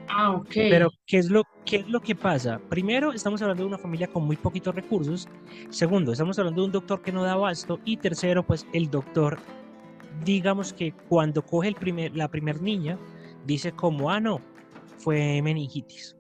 Ah, 0.08 0.32
ok. 0.32 0.50
Pero, 0.54 0.90
¿qué 1.06 1.18
es, 1.18 1.30
lo, 1.30 1.44
¿qué 1.64 1.76
es 1.76 1.88
lo 1.88 2.00
que 2.00 2.14
pasa? 2.14 2.61
Primero, 2.68 3.12
estamos 3.12 3.40
hablando 3.42 3.62
de 3.62 3.68
una 3.68 3.78
familia 3.78 4.08
con 4.08 4.25
muy 4.25 4.37
poquitos 4.37 4.75
recursos. 4.75 5.28
Segundo, 5.70 6.12
estamos 6.12 6.38
hablando 6.38 6.62
de 6.62 6.66
un 6.66 6.73
doctor 6.73 7.02
que 7.02 7.12
no 7.12 7.23
da 7.23 7.32
abasto. 7.32 7.80
Y 7.84 7.96
tercero, 7.96 8.42
pues 8.42 8.66
el 8.73 8.90
doctor, 8.90 9.38
digamos 10.25 10.73
que 10.73 10.92
cuando 11.08 11.42
coge 11.42 11.68
el 11.68 11.75
primer, 11.75 12.16
la 12.16 12.28
primer 12.28 12.61
niña, 12.61 12.99
dice 13.46 13.73
como, 13.73 14.11
ah, 14.11 14.20
no, 14.20 14.40
fue 14.99 15.40
meningitis. 15.42 16.16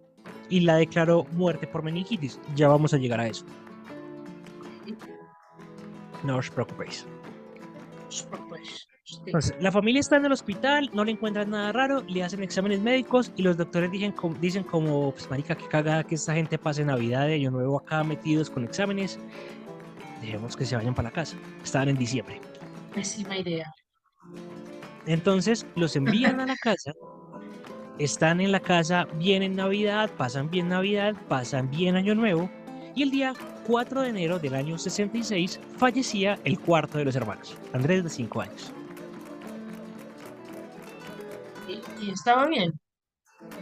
Y 0.48 0.60
la 0.60 0.76
declaró 0.76 1.24
muerte 1.32 1.66
por 1.66 1.82
meningitis. 1.82 2.40
Ya 2.54 2.68
vamos 2.68 2.94
a 2.94 2.98
llegar 2.98 3.20
a 3.20 3.28
eso. 3.28 3.44
No 6.22 6.36
os 6.38 6.50
preocupéis. 6.50 7.06
No 8.00 8.08
os 8.08 8.22
preocupéis. 8.22 8.93
Entonces, 9.26 9.54
la 9.60 9.70
familia 9.70 10.00
está 10.00 10.16
en 10.16 10.24
el 10.24 10.32
hospital, 10.32 10.90
no 10.94 11.04
le 11.04 11.12
encuentran 11.12 11.50
nada 11.50 11.72
raro, 11.72 12.02
le 12.08 12.22
hacen 12.22 12.42
exámenes 12.42 12.80
médicos 12.80 13.32
y 13.36 13.42
los 13.42 13.56
doctores 13.56 13.90
dicen, 13.90 14.14
dicen 14.40 14.64
como, 14.64 15.12
pues 15.12 15.28
marica, 15.28 15.54
qué 15.54 15.68
cagada 15.68 16.04
que 16.04 16.14
esta 16.14 16.34
gente 16.34 16.58
pase 16.58 16.84
Navidad 16.84 17.26
de 17.26 17.34
Año 17.34 17.50
Nuevo 17.50 17.78
acá 17.78 18.02
metidos 18.02 18.48
con 18.48 18.64
exámenes. 18.64 19.18
Dejemos 20.22 20.56
que 20.56 20.64
se 20.64 20.74
vayan 20.74 20.94
para 20.94 21.08
la 21.10 21.14
casa. 21.14 21.36
Estaban 21.62 21.90
en 21.90 21.96
diciembre. 21.96 22.40
Pésima 22.94 23.36
idea. 23.36 23.70
Entonces 25.06 25.66
los 25.76 25.96
envían 25.96 26.40
a 26.40 26.46
la 26.46 26.56
casa, 26.56 26.92
están 27.98 28.40
en 28.40 28.52
la 28.52 28.60
casa 28.60 29.06
bien 29.18 29.42
en 29.42 29.54
Navidad, 29.54 30.10
pasan 30.16 30.50
bien 30.50 30.68
Navidad, 30.68 31.14
pasan 31.28 31.70
bien 31.70 31.94
Año 31.94 32.14
Nuevo 32.14 32.50
y 32.94 33.02
el 33.02 33.10
día 33.10 33.34
4 33.66 34.02
de 34.02 34.08
enero 34.08 34.38
del 34.38 34.54
año 34.54 34.78
66 34.78 35.60
fallecía 35.76 36.38
el 36.44 36.58
cuarto 36.58 36.96
de 36.96 37.04
los 37.04 37.16
hermanos, 37.16 37.56
Andrés 37.74 38.02
de 38.02 38.08
5 38.08 38.40
años. 38.40 38.72
Y 42.06 42.10
estaba 42.10 42.46
bien. 42.46 42.72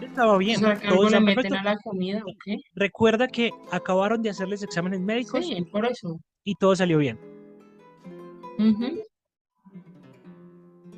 Estaba 0.00 0.38
bien. 0.38 0.64
O 0.64 1.08
le 1.08 1.20
meten 1.20 1.54
a 1.54 1.62
la 1.62 1.76
comida 1.78 2.22
o 2.24 2.32
qué? 2.44 2.56
Recuerda 2.74 3.28
que 3.28 3.50
acabaron 3.70 4.22
de 4.22 4.30
hacerles 4.30 4.62
exámenes 4.62 5.00
médicos. 5.00 5.46
Sí, 5.46 5.64
por 5.70 5.86
eso. 5.86 6.18
Y 6.44 6.54
todo 6.54 6.74
salió 6.76 6.98
bien. 6.98 7.18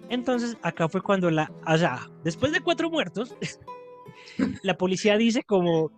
Entonces, 0.08 0.56
acá 0.62 0.88
fue 0.88 1.02
cuando 1.02 1.30
la. 1.30 1.50
O 1.66 1.76
sea, 1.76 2.08
después 2.22 2.52
de 2.52 2.60
cuatro 2.60 2.90
muertos, 2.90 3.36
la 4.62 4.76
policía 4.76 5.16
dice 5.16 5.42
como. 5.42 5.90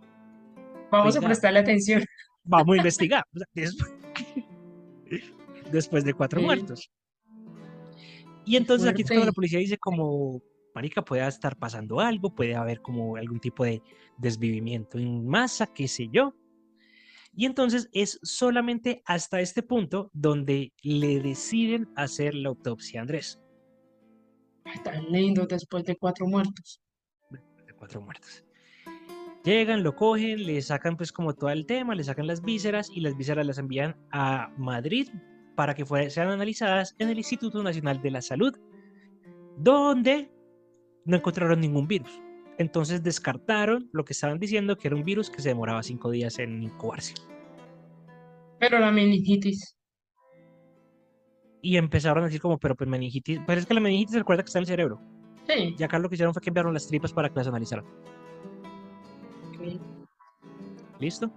Vamos 0.91 1.17
a 1.17 1.21
prestarle 1.21 1.59
atención. 1.59 2.03
Vamos 2.43 2.75
a 2.75 2.77
investigar. 2.77 3.23
después 5.71 6.05
de 6.05 6.13
cuatro 6.13 6.41
muertos. 6.41 6.89
Y 8.45 8.55
entonces 8.55 8.87
aquí 8.87 9.03
fue 9.03 9.17
cuando 9.17 9.25
la 9.25 9.33
policía 9.33 9.59
dice 9.59 9.77
como 9.77 10.41
marica, 10.77 11.03
puede 11.03 11.27
estar 11.27 11.57
pasando 11.57 11.99
algo, 11.99 12.35
puede 12.35 12.55
haber 12.55 12.81
como 12.81 13.15
algún 13.15 13.39
tipo 13.39 13.65
de 13.65 13.81
desvivimiento 14.17 14.99
en 14.99 15.27
masa, 15.27 15.65
qué 15.65 15.87
sé 15.87 16.07
yo. 16.11 16.35
Y 17.35 17.45
entonces 17.45 17.89
es 17.93 18.19
solamente 18.21 19.01
hasta 19.05 19.41
este 19.41 19.63
punto 19.63 20.11
donde 20.13 20.71
le 20.83 21.19
deciden 21.19 21.89
hacer 21.95 22.35
la 22.35 22.49
autopsia 22.49 22.99
a 22.99 23.01
Andrés. 23.01 23.39
Tan 24.83 25.11
lindo 25.11 25.47
después 25.47 25.83
de 25.83 25.95
cuatro 25.95 26.27
muertos. 26.27 26.79
De 27.31 27.73
cuatro 27.75 27.99
muertos. 28.01 28.43
Llegan, 29.43 29.81
lo 29.81 29.95
cogen, 29.95 30.45
le 30.45 30.61
sacan 30.61 30.95
pues 30.95 31.11
como 31.11 31.33
todo 31.33 31.49
el 31.49 31.65
tema, 31.65 31.95
le 31.95 32.03
sacan 32.03 32.27
las 32.27 32.43
vísceras 32.43 32.91
y 32.91 32.99
las 32.99 33.17
vísceras 33.17 33.47
las 33.47 33.57
envían 33.57 33.95
a 34.11 34.51
Madrid 34.57 35.09
para 35.55 35.73
que 35.73 35.85
sean 36.11 36.29
analizadas 36.29 36.95
en 36.99 37.09
el 37.09 37.17
Instituto 37.17 37.63
Nacional 37.63 37.99
de 37.99 38.11
la 38.11 38.21
Salud, 38.21 38.53
donde 39.57 40.29
no 41.07 41.17
encontraron 41.17 41.59
ningún 41.59 41.87
virus. 41.87 42.21
Entonces 42.57 43.01
descartaron 43.01 43.89
lo 43.93 44.03
que 44.03 44.13
estaban 44.13 44.39
diciendo 44.39 44.77
que 44.77 44.87
era 44.87 44.95
un 44.95 45.03
virus 45.03 45.29
que 45.29 45.41
se 45.41 45.49
demoraba 45.49 45.81
cinco 45.81 46.11
días 46.11 46.37
en 46.39 46.63
incubarse. 46.63 47.13
Pero 48.59 48.79
la 48.79 48.91
meningitis. 48.91 49.77
Y 51.61 51.77
empezaron 51.77 52.23
a 52.23 52.27
decir 52.27 52.41
como, 52.41 52.57
pero 52.57 52.75
pues 52.75 52.89
meningitis, 52.89 53.39
pero 53.45 53.59
es 53.59 53.65
que 53.65 53.73
la 53.73 53.79
meningitis 53.79 54.15
recuerda 54.15 54.43
que 54.43 54.47
está 54.47 54.59
en 54.59 54.63
el 54.63 54.67
cerebro. 54.67 55.01
Sí. 55.47 55.75
Y 55.77 55.83
acá 55.83 55.97
lo 55.97 56.09
que 56.09 56.15
hicieron 56.15 56.33
fue 56.33 56.41
que 56.41 56.49
enviaron 56.49 56.73
las 56.73 56.87
tripas 56.87 57.13
para 57.13 57.29
que 57.29 57.35
las 57.35 57.47
analizaran. 57.47 57.85
¿Listo? 60.99 61.31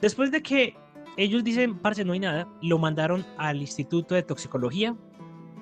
Después 0.00 0.30
de 0.30 0.42
que 0.42 0.74
ellos 1.16 1.44
dicen, 1.44 1.78
parce, 1.78 2.04
no 2.04 2.14
hay 2.14 2.20
nada, 2.20 2.48
lo 2.62 2.78
mandaron 2.78 3.24
al 3.36 3.60
Instituto 3.60 4.14
de 4.14 4.22
Toxicología 4.22 4.96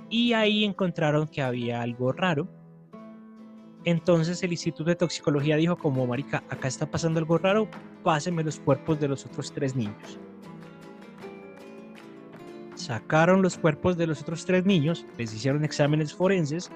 y 0.08 0.32
ahí 0.32 0.64
encontraron 0.64 1.28
que 1.28 1.42
había 1.42 1.82
algo 1.82 2.12
raro 2.12 2.48
entonces 3.84 4.42
el 4.42 4.52
Instituto 4.52 4.90
de 4.90 4.96
Toxicología 4.96 5.56
dijo 5.56 5.76
como, 5.76 6.06
marica, 6.06 6.42
acá 6.48 6.68
está 6.68 6.86
pasando 6.86 7.18
algo 7.18 7.38
raro, 7.38 7.68
pásenme 8.02 8.44
los 8.44 8.60
cuerpos 8.60 9.00
de 9.00 9.08
los 9.08 9.24
otros 9.24 9.52
tres 9.52 9.74
niños. 9.74 10.18
Sacaron 12.74 13.42
los 13.42 13.58
cuerpos 13.58 13.96
de 13.96 14.06
los 14.06 14.22
otros 14.22 14.44
tres 14.44 14.64
niños, 14.64 15.06
les 15.18 15.34
hicieron 15.34 15.64
exámenes 15.64 16.14
forenses 16.14 16.70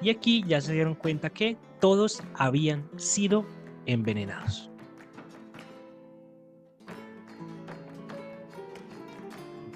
y 0.00 0.10
aquí 0.10 0.44
ya 0.46 0.60
se 0.60 0.72
dieron 0.72 0.94
cuenta 0.94 1.30
que 1.30 1.56
todos 1.80 2.22
habían 2.34 2.88
sido 2.96 3.44
envenenados. 3.86 4.70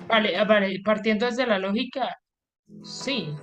Vale, 0.08 0.44
vale, 0.44 0.80
partiendo 0.84 1.26
desde 1.26 1.46
la 1.46 1.58
lógica, 1.58 2.16
sí, 2.82 3.34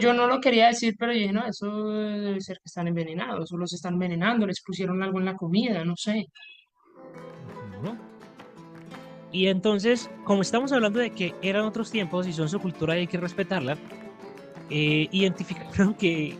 yo, 0.00 0.12
no 0.12 0.26
lo 0.26 0.40
quería 0.40 0.68
decir, 0.68 0.94
pero 0.98 1.12
dije, 1.12 1.32
no, 1.32 1.46
eso 1.46 1.88
debe 1.88 2.40
ser 2.40 2.58
que 2.58 2.66
están 2.66 2.88
envenenados, 2.88 3.52
o 3.52 3.56
los 3.56 3.72
están 3.72 3.94
envenenando, 3.94 4.46
les 4.46 4.62
pusieron 4.62 5.02
algo 5.02 5.18
en 5.18 5.24
la 5.24 5.36
comida, 5.36 5.84
no 5.84 5.96
sé. 5.96 6.26
Y 9.32 9.46
entonces, 9.46 10.10
como 10.24 10.42
estamos 10.42 10.72
hablando 10.72 10.98
de 10.98 11.10
que 11.10 11.34
eran 11.40 11.64
otros 11.64 11.90
tiempos 11.90 12.26
y 12.26 12.32
son 12.32 12.48
su 12.48 12.58
cultura 12.58 12.96
y 12.96 13.00
hay 13.00 13.06
que 13.06 13.18
respetarla, 13.18 13.76
eh, 14.70 15.08
identificaron 15.12 15.94
que 15.94 16.34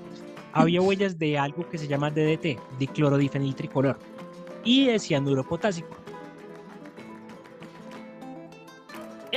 había 0.53 0.81
huellas 0.83 1.19
de 1.19 1.39
algo 1.39 1.69
que 1.69 1.79
se 1.79 1.87
llama 1.87 2.11
DDT, 2.11 2.59
diclorodifeniltricolor, 2.79 3.99
y 4.65 4.87
de 4.87 4.99
cianuro 4.99 5.45
potásico. 5.45 6.00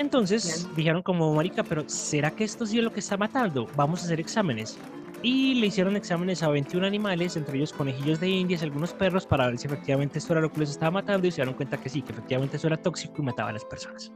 Entonces 0.03 0.67
dijeron 0.75 1.01
como, 1.01 1.33
marica, 1.33 1.63
pero 1.63 1.87
¿será 1.87 2.29
que 2.29 2.43
esto 2.43 2.65
sí 2.65 2.77
es 2.77 2.83
lo 2.83 2.91
que 2.91 2.99
está 2.99 3.15
matando? 3.15 3.69
Vamos 3.77 4.01
a 4.01 4.05
hacer 4.05 4.19
exámenes. 4.19 4.77
Y 5.21 5.55
le 5.55 5.67
hicieron 5.67 5.95
exámenes 5.95 6.43
a 6.43 6.49
21 6.49 6.85
animales, 6.85 7.37
entre 7.37 7.55
ellos 7.55 7.71
conejillos 7.71 8.19
de 8.19 8.27
indias 8.27 8.61
algunos 8.63 8.91
perros, 8.93 9.25
para 9.25 9.47
ver 9.47 9.57
si 9.57 9.67
efectivamente 9.67 10.19
esto 10.19 10.33
era 10.33 10.41
lo 10.41 10.51
que 10.51 10.59
les 10.59 10.71
estaba 10.71 10.91
matando 10.91 11.25
y 11.25 11.31
se 11.31 11.37
dieron 11.37 11.53
cuenta 11.53 11.77
que 11.77 11.87
sí, 11.87 12.01
que 12.01 12.11
efectivamente 12.11 12.57
eso 12.57 12.67
era 12.67 12.75
tóxico 12.75 13.13
y 13.19 13.21
mataba 13.21 13.51
a 13.51 13.53
las 13.53 13.63
personas. 13.63 14.11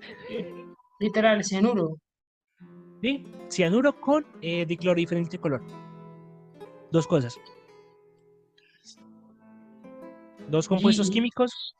Literal, 0.98 1.44
cianuro. 1.44 1.98
Sí, 3.02 3.26
cianuro 3.50 4.00
con 4.00 4.24
eh, 4.40 4.66
color. 5.38 5.62
Dos 6.90 7.06
cosas. 7.06 7.38
Dos 10.48 10.66
compuestos 10.66 11.10
químicos 11.10 11.76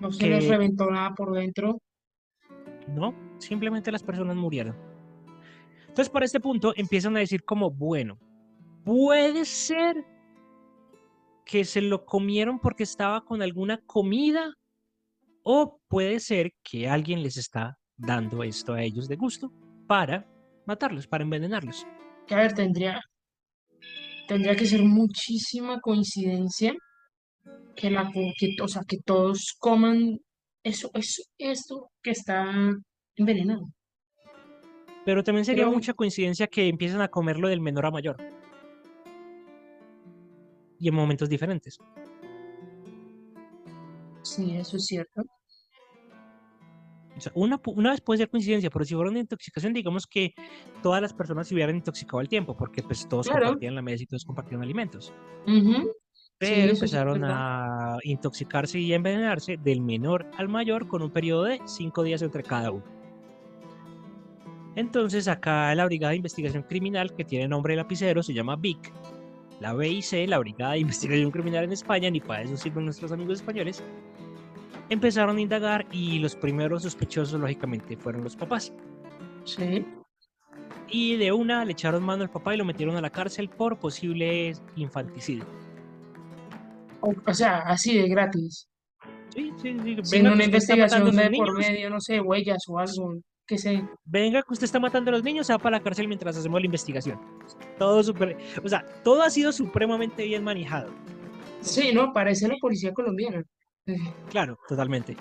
no 0.00 0.10
se 0.10 0.28
les 0.28 0.48
reventó 0.48 0.90
nada 0.90 1.14
por 1.14 1.32
dentro. 1.32 1.80
No, 2.88 3.14
simplemente 3.38 3.92
las 3.92 4.02
personas 4.02 4.36
murieron. 4.36 4.76
Entonces, 5.88 6.08
para 6.08 6.24
este 6.24 6.40
punto 6.40 6.72
empiezan 6.76 7.16
a 7.16 7.20
decir 7.20 7.44
como, 7.44 7.70
bueno, 7.70 8.18
puede 8.84 9.44
ser 9.44 10.04
que 11.44 11.64
se 11.64 11.80
lo 11.80 12.04
comieron 12.04 12.60
porque 12.60 12.84
estaba 12.84 13.24
con 13.24 13.42
alguna 13.42 13.78
comida 13.86 14.54
o 15.42 15.80
puede 15.88 16.20
ser 16.20 16.52
que 16.62 16.88
alguien 16.88 17.22
les 17.22 17.36
está 17.36 17.78
dando 17.96 18.42
esto 18.42 18.72
a 18.72 18.82
ellos 18.82 19.08
de 19.08 19.16
gusto 19.16 19.52
para 19.86 20.26
matarlos, 20.66 21.06
para 21.06 21.24
envenenarlos. 21.24 21.86
Que 22.26 22.34
a 22.34 22.38
ver, 22.38 22.52
tendría, 22.52 23.00
tendría 24.28 24.54
que 24.54 24.66
ser 24.66 24.82
muchísima 24.82 25.80
coincidencia 25.80 26.74
que 27.80 27.90
la 27.90 28.10
que, 28.12 28.56
o 28.60 28.68
sea, 28.68 28.82
que 28.86 28.98
todos 28.98 29.56
coman 29.58 30.20
eso, 30.62 30.90
eso, 30.92 31.22
esto 31.38 31.90
que 32.02 32.10
está 32.10 32.44
envenenado. 33.16 33.72
Pero 35.06 35.24
también 35.24 35.46
sería 35.46 35.66
mucha 35.66 35.94
coincidencia 35.94 36.46
que 36.46 36.68
empiecen 36.68 37.00
a 37.00 37.08
comerlo 37.08 37.48
del 37.48 37.60
menor 37.60 37.86
a 37.86 37.90
mayor. 37.90 38.16
Y 40.78 40.88
en 40.88 40.94
momentos 40.94 41.28
diferentes. 41.28 41.78
Sí, 44.22 44.56
eso 44.56 44.76
es 44.76 44.84
cierto. 44.84 45.22
una, 47.34 47.58
una, 47.64 47.90
vez 47.90 48.02
puede 48.02 48.18
ser 48.18 48.28
coincidencia, 48.28 48.68
pero 48.68 48.84
si 48.84 48.94
fuera 48.94 49.10
una 49.10 49.20
intoxicación, 49.20 49.72
digamos 49.72 50.06
que 50.06 50.34
todas 50.82 51.00
las 51.00 51.14
personas 51.14 51.48
se 51.48 51.54
hubieran 51.54 51.76
intoxicado 51.76 52.18
al 52.18 52.28
tiempo, 52.28 52.54
porque 52.54 52.82
pues 52.82 53.08
todos 53.08 53.28
compartían 53.28 53.74
la 53.74 53.82
mesa 53.82 54.02
y 54.02 54.06
todos 54.06 54.24
compartían 54.26 54.62
alimentos. 54.62 55.12
Pero 56.40 56.72
empezaron 56.72 57.22
a 57.22 57.98
intoxicarse 58.02 58.78
y 58.78 58.94
envenenarse 58.94 59.58
del 59.58 59.82
menor 59.82 60.26
al 60.38 60.48
mayor 60.48 60.88
con 60.88 61.02
un 61.02 61.10
periodo 61.10 61.44
de 61.44 61.60
cinco 61.66 62.02
días 62.02 62.22
entre 62.22 62.42
cada 62.42 62.70
uno. 62.70 62.82
Entonces 64.74 65.28
acá 65.28 65.74
la 65.74 65.84
Brigada 65.84 66.12
de 66.12 66.16
Investigación 66.16 66.62
Criminal, 66.62 67.14
que 67.14 67.26
tiene 67.26 67.46
nombre 67.46 67.74
de 67.74 67.76
lapicero, 67.76 68.22
se 68.22 68.32
llama 68.32 68.56
BIC. 68.56 68.90
La 69.60 69.74
BIC, 69.74 70.28
la 70.28 70.38
Brigada 70.38 70.72
de 70.72 70.78
Investigación 70.86 71.30
Criminal 71.30 71.64
en 71.64 71.72
España, 71.72 72.08
ni 72.08 72.20
para 72.20 72.42
eso 72.42 72.56
sirven 72.56 72.86
nuestros 72.86 73.12
amigos 73.12 73.40
españoles, 73.40 73.84
empezaron 74.88 75.36
a 75.36 75.40
indagar 75.42 75.86
y 75.92 76.20
los 76.20 76.34
primeros 76.34 76.84
sospechosos, 76.84 77.38
lógicamente, 77.38 77.98
fueron 77.98 78.24
los 78.24 78.34
papás. 78.34 78.72
Sí. 79.44 79.84
Y 80.88 81.16
de 81.16 81.32
una 81.32 81.66
le 81.66 81.72
echaron 81.72 82.02
mano 82.02 82.22
al 82.22 82.30
papá 82.30 82.54
y 82.54 82.56
lo 82.56 82.64
metieron 82.64 82.96
a 82.96 83.02
la 83.02 83.10
cárcel 83.10 83.50
por 83.50 83.78
posible 83.78 84.54
infanticidio. 84.76 85.44
O, 87.00 87.34
sea, 87.34 87.58
así 87.60 87.96
de 87.96 88.08
gratis. 88.08 88.68
Sí, 89.34 89.52
sí, 89.60 89.76
sí. 89.82 89.96
Sin 90.02 90.26
una 90.26 90.44
investigación 90.44 91.14
de 91.14 91.30
por 91.30 91.56
medio, 91.56 91.90
no 91.90 92.00
sé, 92.00 92.20
huellas 92.20 92.62
o 92.68 92.78
algo. 92.78 93.14
Que 93.46 93.58
sé. 93.58 93.84
Venga, 94.04 94.42
que 94.42 94.52
usted 94.52 94.64
está 94.64 94.78
matando 94.78 95.10
a 95.10 95.12
los 95.12 95.24
niños, 95.24 95.46
se 95.46 95.52
va 95.52 95.58
para 95.58 95.78
la 95.78 95.82
cárcel 95.82 96.06
mientras 96.06 96.36
hacemos 96.36 96.60
la 96.60 96.66
investigación. 96.66 97.18
Todo 97.78 98.02
super, 98.02 98.36
o 98.62 98.68
sea, 98.68 98.84
todo 99.02 99.22
ha 99.22 99.30
sido 99.30 99.50
supremamente 99.50 100.24
bien 100.24 100.44
manejado. 100.44 100.92
Sí, 101.60 101.90
no, 101.92 102.12
parece 102.12 102.48
la 102.48 102.54
policía 102.60 102.92
colombiana. 102.92 103.42
Claro, 104.30 104.56
totalmente. 104.68 105.16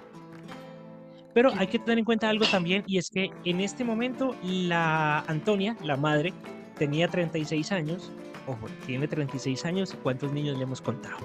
Pero 1.33 1.51
hay 1.55 1.67
que 1.67 1.79
tener 1.79 2.00
en 2.00 2.05
cuenta 2.05 2.29
algo 2.29 2.45
también, 2.45 2.83
y 2.86 2.98
es 2.98 3.09
que 3.09 3.31
en 3.45 3.62
este 3.62 3.83
momento 3.83 4.36
la 4.43 5.19
Antonia, 5.21 5.75
la 5.83 5.95
madre, 5.95 6.33
tenía 6.77 7.07
36 7.07 7.71
años. 7.71 8.12
Ojo, 8.48 8.67
tiene 8.86 9.07
36 9.07 9.65
años. 9.65 9.95
¿Cuántos 10.01 10.31
niños 10.33 10.57
le 10.57 10.63
hemos 10.63 10.81
contado? 10.81 11.17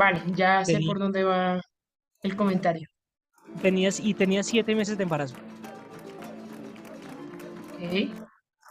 Vale, 0.00 0.22
ya 0.34 0.64
sé 0.64 0.80
por 0.86 0.98
dónde 0.98 1.24
va 1.24 1.60
el 2.22 2.34
comentario. 2.34 2.88
Tenías, 3.60 4.00
y 4.00 4.14
tenía 4.14 4.42
siete 4.42 4.74
meses 4.74 4.96
de 4.96 5.02
embarazo. 5.02 5.36
Ok. 7.74 8.08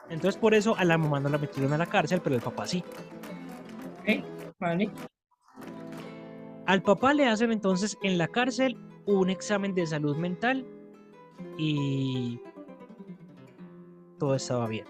Entonces 0.10 0.42
por 0.42 0.56
eso 0.56 0.76
a 0.76 0.84
la 0.86 0.98
mamá 0.98 1.20
no 1.20 1.30
la 1.30 1.38
metieron 1.38 1.72
a 1.74 1.78
la 1.78 1.86
cárcel, 1.86 2.20
pero 2.24 2.36
el 2.36 2.42
papá 2.42 2.66
sí. 2.66 2.84
Ok, 4.00 4.26
vale. 4.58 4.90
Al 6.66 6.82
papá 6.82 7.14
le 7.14 7.28
hacen 7.28 7.52
entonces 7.52 7.96
en 8.02 8.18
la 8.18 8.28
cárcel 8.28 8.76
un 9.06 9.30
examen 9.30 9.76
de 9.76 9.86
salud 9.86 10.18
mental 10.18 10.66
y 11.60 12.42
todo 14.18 14.34
estaba 14.34 14.68
bien. 14.68 14.88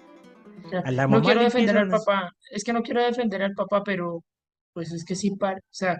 no 1.09 1.21
quiero 1.21 1.43
defender 1.43 1.79
al 1.79 1.89
papá, 1.89 2.31
es 2.49 2.63
que 2.63 2.71
no 2.71 2.81
quiero 2.81 3.03
defender 3.03 3.43
al 3.43 3.55
papá, 3.55 3.83
pero 3.83 4.23
pues 4.79 4.93
es 4.93 5.03
que 5.03 5.13
sí, 5.13 5.29
o 5.29 5.55
sea, 5.71 5.99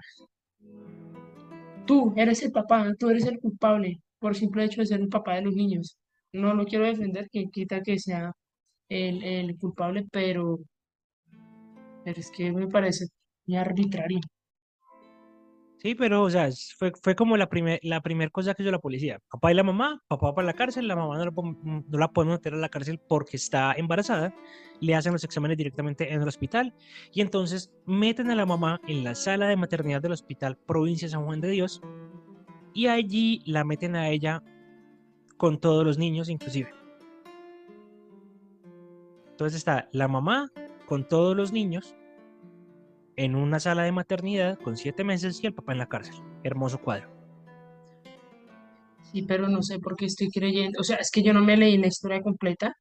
tú 1.86 2.14
eres 2.16 2.42
el 2.44 2.52
papá, 2.54 2.94
tú 2.98 3.10
eres 3.10 3.26
el 3.26 3.38
culpable 3.38 4.00
por 4.20 4.34
simple 4.38 4.64
hecho 4.64 4.80
de 4.80 4.88
ser 4.88 5.02
el 5.02 5.10
papá 5.10 5.36
de 5.36 5.42
los 5.42 5.54
niños. 5.54 5.98
No 6.32 6.54
lo 6.54 6.64
quiero 6.64 6.86
defender, 6.86 7.28
que 7.30 7.50
quita 7.52 7.82
que 7.82 8.00
sea 8.00 8.32
el, 8.88 9.22
el 9.22 9.58
culpable, 9.58 10.08
pero, 10.10 10.60
pero 12.06 12.20
es 12.22 12.32
que 12.32 12.54
me 12.54 12.68
parece 12.68 13.08
muy 13.46 13.58
arbitrario. 13.58 14.22
Sí, 15.82 15.96
pero, 15.96 16.24
o 16.24 16.30
sea, 16.30 16.50
fue, 16.78 16.92
fue 17.02 17.16
como 17.16 17.38
la 17.38 17.48
primera 17.48 17.80
la 17.84 18.02
primer 18.02 18.32
cosa 18.32 18.54
que 18.54 18.64
hizo 18.64 18.72
la 18.72 18.80
policía. 18.80 19.20
Papá 19.32 19.52
y 19.52 19.56
la 19.56 19.64
mamá, 19.64 20.04
papá 20.10 20.36
para 20.36 20.46
la 20.46 20.54
cárcel, 20.54 20.90
la 20.90 20.96
mamá 20.98 21.18
no 21.18 21.26
la, 21.26 21.32
no 21.32 21.98
la 21.98 22.12
podemos 22.12 22.38
meter 22.38 22.54
a 22.54 22.58
la 22.58 22.68
cárcel 22.68 23.00
porque 23.08 23.38
está 23.38 23.74
embarazada, 23.78 24.36
le 24.82 24.94
hacen 24.94 25.14
los 25.14 25.24
exámenes 25.24 25.58
directamente 25.58 26.12
en 26.14 26.22
el 26.22 26.28
hospital 26.28 26.74
y 27.14 27.22
entonces 27.22 27.72
meten 27.86 28.30
a 28.30 28.36
la 28.36 28.46
mamá 28.46 28.82
en 28.90 29.06
la 29.06 29.16
sala 29.16 29.48
de 29.48 29.56
maternidad 29.56 30.02
del 30.02 30.12
hospital 30.12 30.58
Provincia 30.58 31.08
San 31.08 31.24
Juan 31.24 31.40
de 31.40 31.50
Dios 31.50 31.82
y 32.74 32.88
allí 32.88 33.42
la 33.46 33.64
meten 33.64 33.96
a 33.96 34.10
ella 34.10 34.44
con 35.38 35.62
todos 35.62 35.86
los 35.86 35.98
niños 35.98 36.28
inclusive. 36.28 36.74
Entonces 39.32 39.60
está 39.60 39.88
la 39.94 40.10
mamá 40.10 40.52
con 40.88 41.08
todos 41.08 41.38
los 41.38 41.54
niños 41.54 41.96
en 43.20 43.36
una 43.36 43.60
sala 43.60 43.84
de 43.84 43.92
maternidad 43.92 44.58
con 44.58 44.78
siete 44.78 45.04
meses 45.04 45.44
y 45.44 45.48
el 45.48 45.54
papá 45.54 45.74
en 45.74 45.80
la 45.80 45.90
cárcel. 45.90 46.16
Hermoso 46.42 46.80
cuadro. 46.80 47.10
Sí, 49.12 49.24
pero 49.24 49.50
no 49.50 49.62
sé 49.62 49.78
por 49.80 49.98
qué 49.98 50.06
estoy 50.06 50.30
creyendo, 50.30 50.80
o 50.80 50.84
sea, 50.84 50.98
es 50.98 51.12
que 51.12 51.22
yo 51.22 51.34
no 51.34 51.44
me 51.44 51.58
leí 51.58 51.78
la 51.78 51.88
historia 51.88 52.22
completa. 52.22 52.74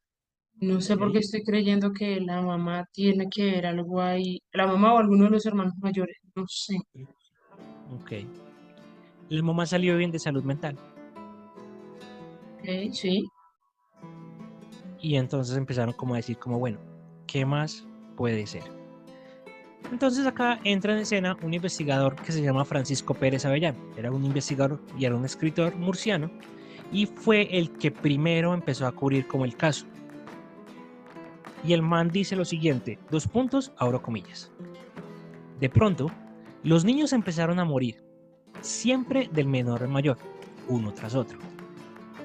No 0.61 0.81
sé 0.81 0.97
por 0.97 1.11
qué 1.11 1.19
estoy 1.19 1.43
creyendo 1.43 1.93
que 1.93 2.21
la 2.21 2.41
mamá 2.41 2.85
tiene 2.93 3.27
que 3.29 3.47
ver 3.47 3.67
algo 3.67 4.01
ahí, 4.01 4.41
la 4.53 4.69
mamá 4.69 4.95
o 4.95 4.99
alguno 4.99 5.25
de 5.25 5.31
los 5.31 5.47
hermanos 5.47 5.75
mayores, 5.81 6.17
no 6.37 6.45
sé. 6.47 6.77
Ok. 8.01 8.13
La 9.31 9.43
mamá 9.43 9.67
salió 9.67 9.97
bien 9.97 10.13
de 10.13 10.21
salud 10.21 10.45
mental. 10.45 10.77
Ok, 12.59 12.93
sí. 12.93 13.25
Y 15.01 15.17
entonces 15.17 15.57
empezaron 15.57 15.95
como 15.95 16.15
a 16.15 16.19
decir 16.19 16.39
como, 16.39 16.61
bueno, 16.61 16.79
¿qué 17.27 17.45
más 17.45 17.87
puede 18.17 18.47
ser? 18.47 18.78
Entonces 19.91 20.27
acá 20.27 20.61
entra 20.65 20.93
en 20.93 21.01
escena 21.01 21.37
un 21.43 21.55
investigador 21.55 22.15
que 22.17 22.33
se 22.33 22.43
llama 22.43 22.65
Francisco 22.65 23.15
Pérez 23.15 23.45
Avellán. 23.45 23.77
Era 23.97 24.11
un 24.11 24.25
investigador 24.25 24.81
y 24.99 25.05
era 25.05 25.17
un 25.17 25.25
escritor 25.25 25.75
murciano 25.77 26.31
y 26.93 27.07
fue 27.07 27.49
el 27.59 27.71
que 27.73 27.91
primero 27.91 28.55
empezó 28.55 28.87
a 28.87 28.93
cubrir 28.93 29.27
como 29.27 29.45
el 29.45 29.57
caso. 29.57 29.87
Y 31.65 31.73
el 31.73 31.83
man 31.83 32.11
dice 32.11 32.37
lo 32.37 32.45
siguiente, 32.45 32.99
dos 33.11 33.27
puntos, 33.27 33.73
abro 33.79 34.01
comillas. 34.03 34.53
De 35.59 35.69
pronto, 35.69 36.11
los 36.63 36.85
niños 36.85 37.13
empezaron 37.13 37.59
a 37.59 37.65
morir, 37.65 38.03
siempre 38.61 39.29
del 39.33 39.49
menor 39.49 39.83
al 39.83 39.89
mayor, 39.89 40.19
uno 40.69 40.93
tras 40.93 41.15
otro. 41.15 41.39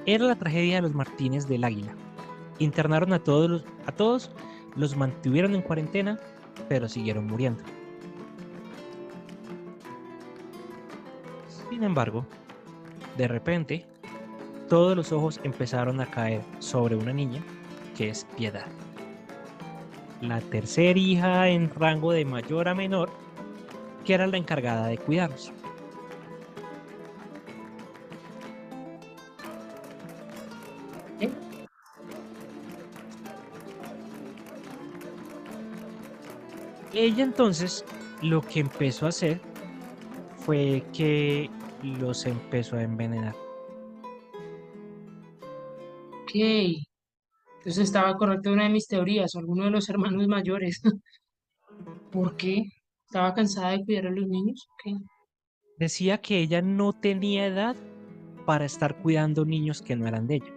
Era 0.06 0.26
la 0.26 0.36
tragedia 0.36 0.76
de 0.76 0.82
los 0.82 0.94
Martínez 0.94 1.48
del 1.48 1.64
Águila. 1.64 1.96
Internaron 2.60 3.14
a 3.14 3.20
todos, 3.20 3.64
a 3.86 3.92
todos 3.92 4.32
los 4.76 4.96
mantuvieron 4.96 5.56
en 5.56 5.62
cuarentena 5.62 6.20
pero 6.70 6.88
siguieron 6.88 7.28
muriendo. 7.28 7.64
Sin 11.70 11.84
embargo, 11.84 12.26
de 13.18 13.28
repente, 13.28 13.86
todos 14.70 14.96
los 14.96 15.12
ojos 15.12 15.40
empezaron 15.44 16.00
a 16.02 16.06
caer 16.06 16.42
sobre 16.60 16.96
una 16.96 17.14
niña 17.14 17.44
que 17.96 18.10
es 18.10 18.26
Piedad. 18.38 18.68
La 20.22 20.40
tercera 20.40 20.98
hija 20.98 21.50
en 21.50 21.70
rango 21.76 22.12
de 22.12 22.26
mayor 22.26 22.68
a 22.68 22.74
menor, 22.74 23.10
que 24.06 24.14
era 24.14 24.26
la 24.28 24.38
encargada 24.38 24.88
de 24.88 24.98
cuidarlos. 24.98 25.52
Ella 36.94 37.24
entonces 37.24 37.84
lo 38.22 38.42
que 38.42 38.60
empezó 38.60 39.08
a 39.08 39.10
hacer 39.10 39.42
fue 40.38 40.84
que 40.94 41.50
los 41.82 42.26
empezó 42.26 42.76
a 42.76 42.84
envenenar. 42.84 43.36
Ok. 46.24 46.36
Entonces 46.36 47.84
estaba 47.86 48.16
correcta 48.16 48.52
una 48.52 48.64
de 48.64 48.70
mis 48.70 48.88
teorías, 48.88 49.34
o 49.36 49.40
alguno 49.40 49.66
de 49.66 49.72
los 49.72 49.90
hermanos 49.90 50.28
mayores. 50.28 50.82
¿Por 52.12 52.36
qué? 52.38 52.64
¿Estaba 53.08 53.34
cansada 53.34 53.72
de 53.72 53.86
cuidar 53.86 54.08
a 54.08 54.12
los 54.12 54.28
niños? 54.28 54.68
Decía 55.78 56.20
que 56.20 56.40
ella 56.40 56.62
no 56.62 56.94
tenía 56.94 57.48
edad 57.48 57.76
para 58.46 58.66
estar 58.66 59.02
cuidando 59.02 59.46
niños 59.46 59.82
que 59.82 59.96
no 59.96 60.08
eran 60.08 60.28
de 60.28 60.36
ella. 60.36 60.54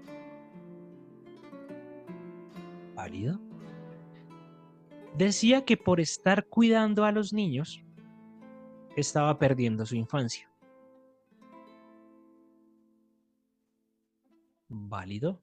¿Válido? 2.94 3.45
Decía 5.16 5.64
que 5.64 5.79
por 5.79 5.98
estar 5.98 6.46
cuidando 6.46 7.07
a 7.07 7.11
los 7.11 7.33
niños, 7.33 7.83
estaba 8.96 9.38
perdiendo 9.38 9.87
su 9.87 9.96
infancia. 9.96 10.50
Válido. 14.68 15.42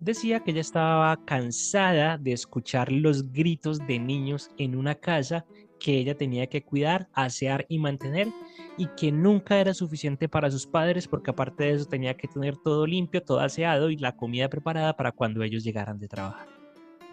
Decía 0.00 0.40
que 0.40 0.50
ella 0.50 0.60
estaba 0.60 1.24
cansada 1.24 2.18
de 2.18 2.32
escuchar 2.32 2.90
los 2.90 3.30
gritos 3.32 3.78
de 3.86 4.00
niños 4.00 4.50
en 4.58 4.74
una 4.74 4.96
casa 4.96 5.46
que 5.78 5.96
ella 5.96 6.16
tenía 6.16 6.48
que 6.48 6.62
cuidar, 6.62 7.08
asear 7.12 7.64
y 7.68 7.78
mantener 7.78 8.28
y 8.76 8.88
que 8.96 9.12
nunca 9.12 9.60
era 9.60 9.72
suficiente 9.72 10.28
para 10.28 10.50
sus 10.50 10.66
padres 10.66 11.06
porque 11.06 11.30
aparte 11.30 11.64
de 11.64 11.70
eso 11.74 11.84
tenía 11.86 12.16
que 12.16 12.26
tener 12.26 12.56
todo 12.56 12.86
limpio, 12.86 13.22
todo 13.22 13.38
aseado 13.38 13.88
y 13.88 13.96
la 13.96 14.16
comida 14.16 14.48
preparada 14.48 14.96
para 14.96 15.12
cuando 15.12 15.44
ellos 15.44 15.62
llegaran 15.62 15.98
de 15.98 16.08
trabajar. 16.08 16.48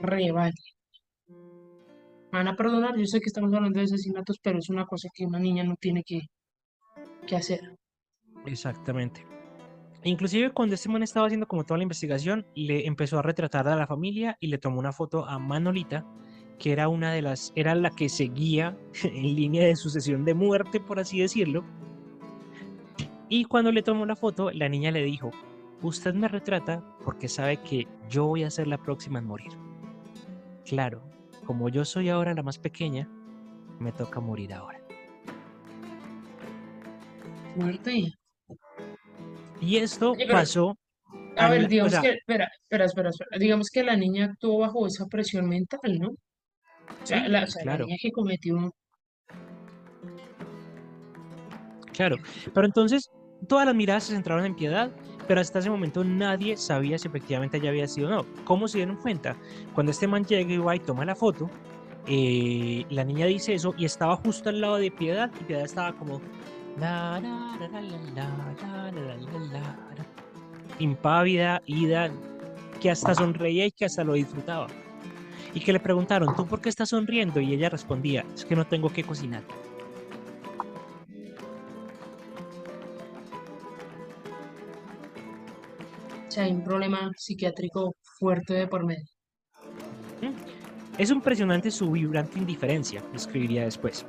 Re 0.01 0.31
van 2.33 2.47
a 2.47 2.55
perdonar, 2.55 2.97
yo 2.97 3.05
sé 3.05 3.19
que 3.19 3.27
estamos 3.27 3.53
hablando 3.53 3.77
de 3.77 3.85
asesinatos, 3.85 4.39
pero 4.41 4.57
es 4.57 4.69
una 4.69 4.85
cosa 4.85 5.07
que 5.13 5.25
una 5.25 5.39
niña 5.39 5.63
no 5.63 5.75
tiene 5.79 6.03
que, 6.03 6.21
que 7.27 7.35
hacer. 7.35 7.59
Exactamente. 8.45 9.25
Inclusive 10.03 10.51
cuando 10.51 10.75
este 10.75 10.89
man 10.89 11.03
estaba 11.03 11.27
haciendo 11.27 11.47
como 11.47 11.63
toda 11.63 11.77
la 11.77 11.83
investigación, 11.83 12.45
le 12.55 12.87
empezó 12.87 13.19
a 13.19 13.21
retratar 13.21 13.67
a 13.67 13.75
la 13.75 13.87
familia 13.87 14.35
y 14.39 14.47
le 14.47 14.57
tomó 14.57 14.79
una 14.79 14.91
foto 14.91 15.25
a 15.25 15.37
Manolita, 15.37 16.05
que 16.57 16.71
era 16.71 16.89
una 16.89 17.13
de 17.13 17.21
las, 17.21 17.53
era 17.55 17.75
la 17.75 17.91
que 17.91 18.09
seguía 18.09 18.75
en 19.03 19.35
línea 19.35 19.65
de 19.65 19.75
sucesión 19.75 20.25
de 20.25 20.33
muerte, 20.33 20.79
por 20.79 20.99
así 20.99 21.19
decirlo. 21.19 21.63
Y 23.29 23.45
cuando 23.45 23.71
le 23.71 23.83
tomó 23.83 24.05
la 24.07 24.15
foto, 24.15 24.51
la 24.51 24.67
niña 24.69 24.89
le 24.91 25.03
dijo, 25.03 25.31
usted 25.83 26.15
me 26.15 26.27
retrata 26.27 26.83
porque 27.05 27.29
sabe 27.29 27.57
que 27.57 27.87
yo 28.09 28.25
voy 28.25 28.43
a 28.43 28.49
ser 28.49 28.67
la 28.67 28.79
próxima 28.79 29.19
en 29.19 29.25
morir. 29.25 29.51
Claro, 30.65 31.12
como 31.45 31.69
yo 31.69 31.85
soy 31.85 32.09
ahora 32.09 32.33
la 32.33 32.43
más 32.43 32.57
pequeña, 32.57 33.07
me 33.79 33.91
toca 33.91 34.19
morir 34.19 34.53
ahora. 34.53 34.79
Muerte. 37.55 38.13
Y 39.61 39.77
esto 39.77 40.13
pasó. 40.31 40.77
A 41.37 41.49
ver, 41.49 41.67
digamos 41.67 41.97
que, 41.99 42.09
espera, 42.11 42.49
espera, 42.69 42.85
espera, 42.85 43.09
digamos 43.39 43.69
que 43.71 43.83
la 43.83 43.95
niña 43.95 44.25
actuó 44.25 44.59
bajo 44.59 44.85
esa 44.85 45.05
presión 45.07 45.47
mental, 45.47 45.99
¿no? 45.99 46.09
O 46.09 47.05
sea, 47.05 47.27
la, 47.27 47.45
niña 47.77 47.95
que 48.01 48.11
cometió. 48.11 48.73
Claro, 51.91 52.17
pero 52.53 52.65
entonces 52.65 53.09
todas 53.47 53.65
las 53.65 53.75
miradas 53.75 54.05
se 54.05 54.13
centraron 54.13 54.45
en 54.45 54.55
Piedad, 54.55 54.91
pero 55.27 55.41
hasta 55.41 55.59
ese 55.59 55.69
momento 55.69 56.03
nadie 56.03 56.57
sabía 56.57 56.97
si 56.97 57.07
efectivamente 57.07 57.57
ella 57.57 57.69
había 57.69 57.87
sido 57.87 58.07
o 58.07 58.11
no. 58.11 58.25
¿Cómo 58.43 58.67
se 58.67 58.79
dieron 58.79 58.97
cuenta? 58.97 59.35
Cuando 59.73 59.91
este 59.91 60.07
man 60.07 60.25
llega 60.25 60.53
y 60.53 60.57
va 60.57 60.75
y 60.75 60.79
toma 60.79 61.05
la 61.05 61.15
foto, 61.15 61.49
eh, 62.07 62.85
la 62.89 63.03
niña 63.03 63.25
dice 63.25 63.53
eso 63.53 63.73
y 63.77 63.85
estaba 63.85 64.15
justo 64.17 64.49
al 64.49 64.59
lado 64.59 64.75
de 64.75 64.91
Piedad 64.91 65.31
y 65.39 65.43
Piedad 65.45 65.63
estaba 65.63 65.93
como, 65.93 66.21
impávida, 70.79 71.61
ida, 71.65 72.11
que 72.81 72.91
hasta 72.91 73.15
sonreía 73.15 73.65
y 73.67 73.71
que 73.71 73.85
hasta 73.85 74.03
lo 74.03 74.13
disfrutaba. 74.13 74.67
Y 75.53 75.59
que 75.59 75.71
le 75.71 75.79
preguntaron, 75.79 76.35
¿tú 76.35 76.45
por 76.47 76.61
qué 76.61 76.69
estás 76.69 76.89
sonriendo? 76.89 77.39
Y 77.39 77.53
ella 77.53 77.69
respondía, 77.69 78.25
es 78.33 78.43
que 78.43 78.55
no 78.55 78.65
tengo 78.65 78.89
que 78.89 79.03
cocinar. 79.03 79.43
Hay 86.37 86.51
un 86.51 86.63
problema 86.63 87.11
psiquiátrico 87.15 87.95
fuerte 88.19 88.53
de 88.53 88.67
por 88.67 88.85
medio. 88.85 89.05
Es 90.97 91.09
impresionante 91.09 91.71
su 91.71 91.91
vibrante 91.91 92.39
indiferencia, 92.39 93.03
escribiría 93.13 93.63
después. 93.63 94.05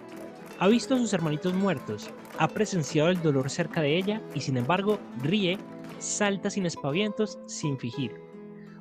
Ha 0.58 0.68
visto 0.68 0.94
a 0.94 0.98
sus 0.98 1.12
hermanitos 1.12 1.54
muertos, 1.54 2.10
ha 2.38 2.48
presenciado 2.48 3.10
el 3.10 3.20
dolor 3.20 3.50
cerca 3.50 3.82
de 3.82 3.96
ella 3.96 4.22
y 4.34 4.40
sin 4.40 4.56
embargo 4.56 4.98
ríe, 5.22 5.58
salta 5.98 6.50
sin 6.50 6.66
espavientos, 6.66 7.38
sin 7.46 7.78
fingir. 7.78 8.14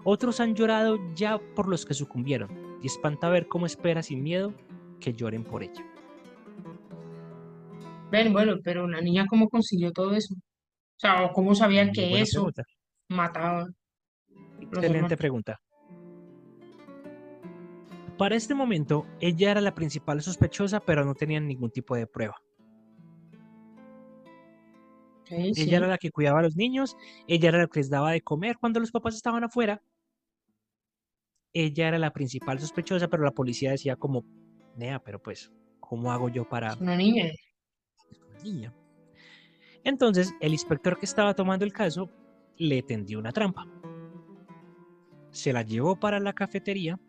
Otros 0.03 0.39
han 0.39 0.53
llorado 0.53 0.99
ya 1.15 1.39
por 1.55 1.67
los 1.67 1.85
que 1.85 1.93
sucumbieron 1.93 2.77
y 2.81 2.87
espanta 2.87 3.29
ver 3.29 3.47
cómo 3.47 3.65
espera 3.65 4.03
sin 4.03 4.21
miedo 4.21 4.53
que 4.99 5.13
lloren 5.13 5.43
por 5.43 5.63
ella. 5.63 5.83
Ven, 8.11 8.31
bueno, 8.31 8.57
pero 8.63 8.83
una 8.83 9.01
niña 9.01 9.25
cómo 9.27 9.49
consiguió 9.49 9.91
todo 9.91 10.13
eso. 10.13 10.35
O 10.35 10.99
sea, 10.99 11.31
¿cómo 11.33 11.55
sabía 11.55 11.89
que 11.91 12.21
eso 12.21 12.51
mataba? 13.09 13.67
Excelente 14.59 15.17
pregunta. 15.17 15.59
Para 18.17 18.35
este 18.35 18.53
momento, 18.53 19.07
ella 19.19 19.51
era 19.51 19.61
la 19.61 19.73
principal 19.73 20.21
sospechosa, 20.21 20.79
pero 20.79 21.03
no 21.03 21.15
tenían 21.15 21.47
ningún 21.47 21.71
tipo 21.71 21.95
de 21.95 22.07
prueba. 22.07 22.35
ella 25.29 25.77
era 25.77 25.87
la 25.87 25.97
que 25.97 26.11
cuidaba 26.11 26.39
a 26.39 26.43
los 26.43 26.55
niños, 26.55 26.95
ella 27.27 27.49
era 27.49 27.57
la 27.57 27.67
que 27.67 27.79
les 27.79 27.89
daba 27.89 28.11
de 28.11 28.21
comer 28.21 28.57
cuando 28.59 28.79
los 28.79 28.91
papás 28.91 29.15
estaban 29.15 29.43
afuera. 29.43 29.81
Ella 31.53 31.87
era 31.87 31.97
la 31.97 32.13
principal 32.13 32.59
sospechosa, 32.59 33.07
pero 33.07 33.23
la 33.23 33.31
policía 33.31 33.71
decía 33.71 33.95
como, 33.95 34.25
Nea, 34.75 34.99
pero 35.03 35.21
pues, 35.21 35.51
¿cómo 35.79 36.11
hago 36.11 36.29
yo 36.29 36.47
para... 36.47 36.75
una 36.75 36.95
niña. 36.95 37.31
una 38.29 38.39
niña. 38.43 38.73
Entonces, 39.83 40.33
el 40.39 40.53
inspector 40.53 40.97
que 40.97 41.05
estaba 41.05 41.33
tomando 41.33 41.65
el 41.65 41.73
caso 41.73 42.09
le 42.57 42.81
tendió 42.81 43.19
una 43.19 43.31
trampa. 43.31 43.67
Se 45.31 45.53
la 45.53 45.63
llevó 45.63 45.99
para 45.99 46.19
la 46.19 46.33
cafetería 46.33 46.99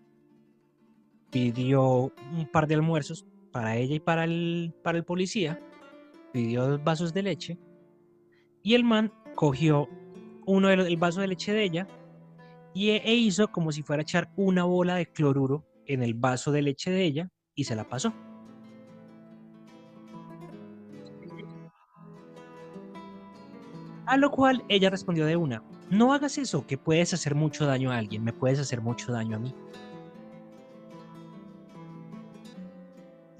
pidió 1.34 2.12
un 2.32 2.48
par 2.52 2.68
de 2.68 2.76
almuerzos 2.76 3.26
para 3.50 3.76
ella 3.76 3.96
y 3.96 3.98
para 3.98 4.22
el, 4.22 4.72
para 4.84 4.98
el 4.98 5.04
policía, 5.04 5.60
pidió 6.32 6.64
dos 6.64 6.84
vasos 6.84 7.12
de 7.12 7.24
leche 7.24 7.58
y 8.62 8.74
el 8.74 8.84
man 8.84 9.12
cogió 9.34 9.88
uno 10.46 10.68
del 10.68 10.96
vaso 10.96 11.20
de 11.20 11.26
leche 11.26 11.52
de 11.52 11.64
ella 11.64 11.88
y 12.72 12.90
e, 12.90 13.02
e 13.04 13.14
hizo 13.14 13.50
como 13.50 13.72
si 13.72 13.82
fuera 13.82 14.02
a 14.02 14.04
echar 14.04 14.32
una 14.36 14.62
bola 14.62 14.94
de 14.94 15.06
cloruro 15.06 15.66
en 15.86 16.04
el 16.04 16.14
vaso 16.14 16.52
de 16.52 16.62
leche 16.62 16.92
de 16.92 17.02
ella 17.02 17.28
y 17.56 17.64
se 17.64 17.74
la 17.74 17.88
pasó. 17.88 18.14
A 24.14 24.16
lo 24.16 24.30
cual 24.30 24.62
ella 24.68 24.90
respondió 24.90 25.26
de 25.26 25.34
una, 25.34 25.64
no 25.90 26.12
hagas 26.12 26.38
eso, 26.38 26.64
que 26.68 26.78
puedes 26.78 27.12
hacer 27.12 27.34
mucho 27.34 27.66
daño 27.66 27.90
a 27.90 27.98
alguien, 27.98 28.22
me 28.22 28.32
puedes 28.32 28.60
hacer 28.60 28.80
mucho 28.80 29.10
daño 29.10 29.38
a 29.38 29.40
mí. 29.40 29.52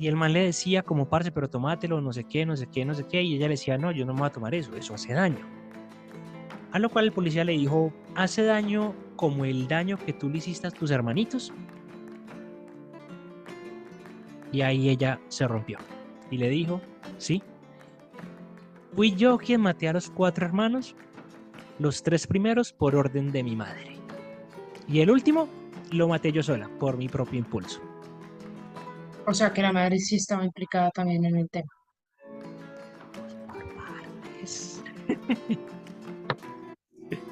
Y 0.01 0.09
el 0.09 0.17
man 0.17 0.33
le 0.33 0.41
decía 0.41 0.83
como 0.83 1.09
parce, 1.09 1.31
pero 1.31 1.49
tomátelo, 1.49 2.01
no 2.01 2.13
sé 2.13 2.25
qué, 2.25 2.45
no 2.45 2.57
sé 2.57 2.67
qué, 2.67 2.85
no 2.85 2.93
sé 2.93 3.05
qué. 3.05 3.23
Y 3.23 3.37
ella 3.37 3.47
le 3.47 3.53
decía, 3.53 3.79
no, 3.79 3.93
yo 3.93 4.05
no 4.05 4.15
me 4.15 4.19
voy 4.19 4.27
a 4.27 4.33
tomar 4.33 4.53
eso, 4.53 4.75
eso 4.75 4.95
hace 4.95 5.13
daño. 5.13 5.47
A 6.73 6.81
lo 6.81 6.91
cual 6.91 7.05
el 7.05 7.13
policía 7.13 7.45
le 7.45 7.53
dijo, 7.53 7.93
¿hace 8.17 8.43
daño 8.43 8.97
como 9.15 9.45
el 9.45 9.69
daño 9.69 9.97
que 9.97 10.13
tú 10.13 10.29
le 10.29 10.39
hiciste 10.39 10.67
a 10.67 10.73
tus 10.73 10.91
hermanitos? 10.91 11.53
Y 14.51 14.63
ahí 14.63 14.89
ella 14.89 15.21
se 15.29 15.47
rompió. 15.47 15.79
Y 16.33 16.39
le 16.39 16.49
dijo, 16.49 16.81
sí. 17.19 17.45
Fui 18.95 19.13
yo 19.17 19.39
quien 19.39 19.61
maté 19.61 19.89
a 19.89 19.93
los 19.93 20.09
cuatro 20.09 20.47
hermanos, 20.47 20.95
los 21.81 22.05
tres 22.05 22.29
primeros 22.29 22.73
por 22.73 22.95
orden 22.95 23.33
de 23.33 23.43
mi 23.43 23.57
madre. 23.57 23.97
Y 24.87 25.01
el 25.01 25.11
último 25.11 25.49
lo 25.91 26.07
maté 26.07 26.31
yo 26.31 26.45
sola, 26.45 26.71
por 26.79 26.97
mi 26.97 27.09
propio 27.09 27.41
impulso. 27.41 27.81
O 29.27 29.35
sea 29.35 29.53
que 29.53 29.63
la 29.63 29.73
madre 29.73 29.99
sí 29.99 30.17
estaba 30.17 30.45
implicada 30.45 30.91
también 30.91 31.25
en 31.25 31.37
el 31.37 31.51
tema. 31.51 31.73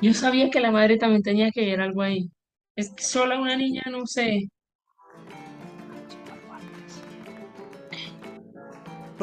Yo 0.01 0.15
sabía 0.15 0.51
que 0.51 0.59
la 0.59 0.73
madre 0.73 0.97
también 0.97 1.23
tenía 1.23 1.51
que 1.53 1.65
ver 1.65 1.81
algo 1.81 2.03
ahí. 2.03 2.29
Es 2.75 2.93
que 2.93 3.05
sola 3.05 3.41
una 3.41 3.57
niña, 3.57 3.83
no 3.89 4.05
sé. 4.07 4.49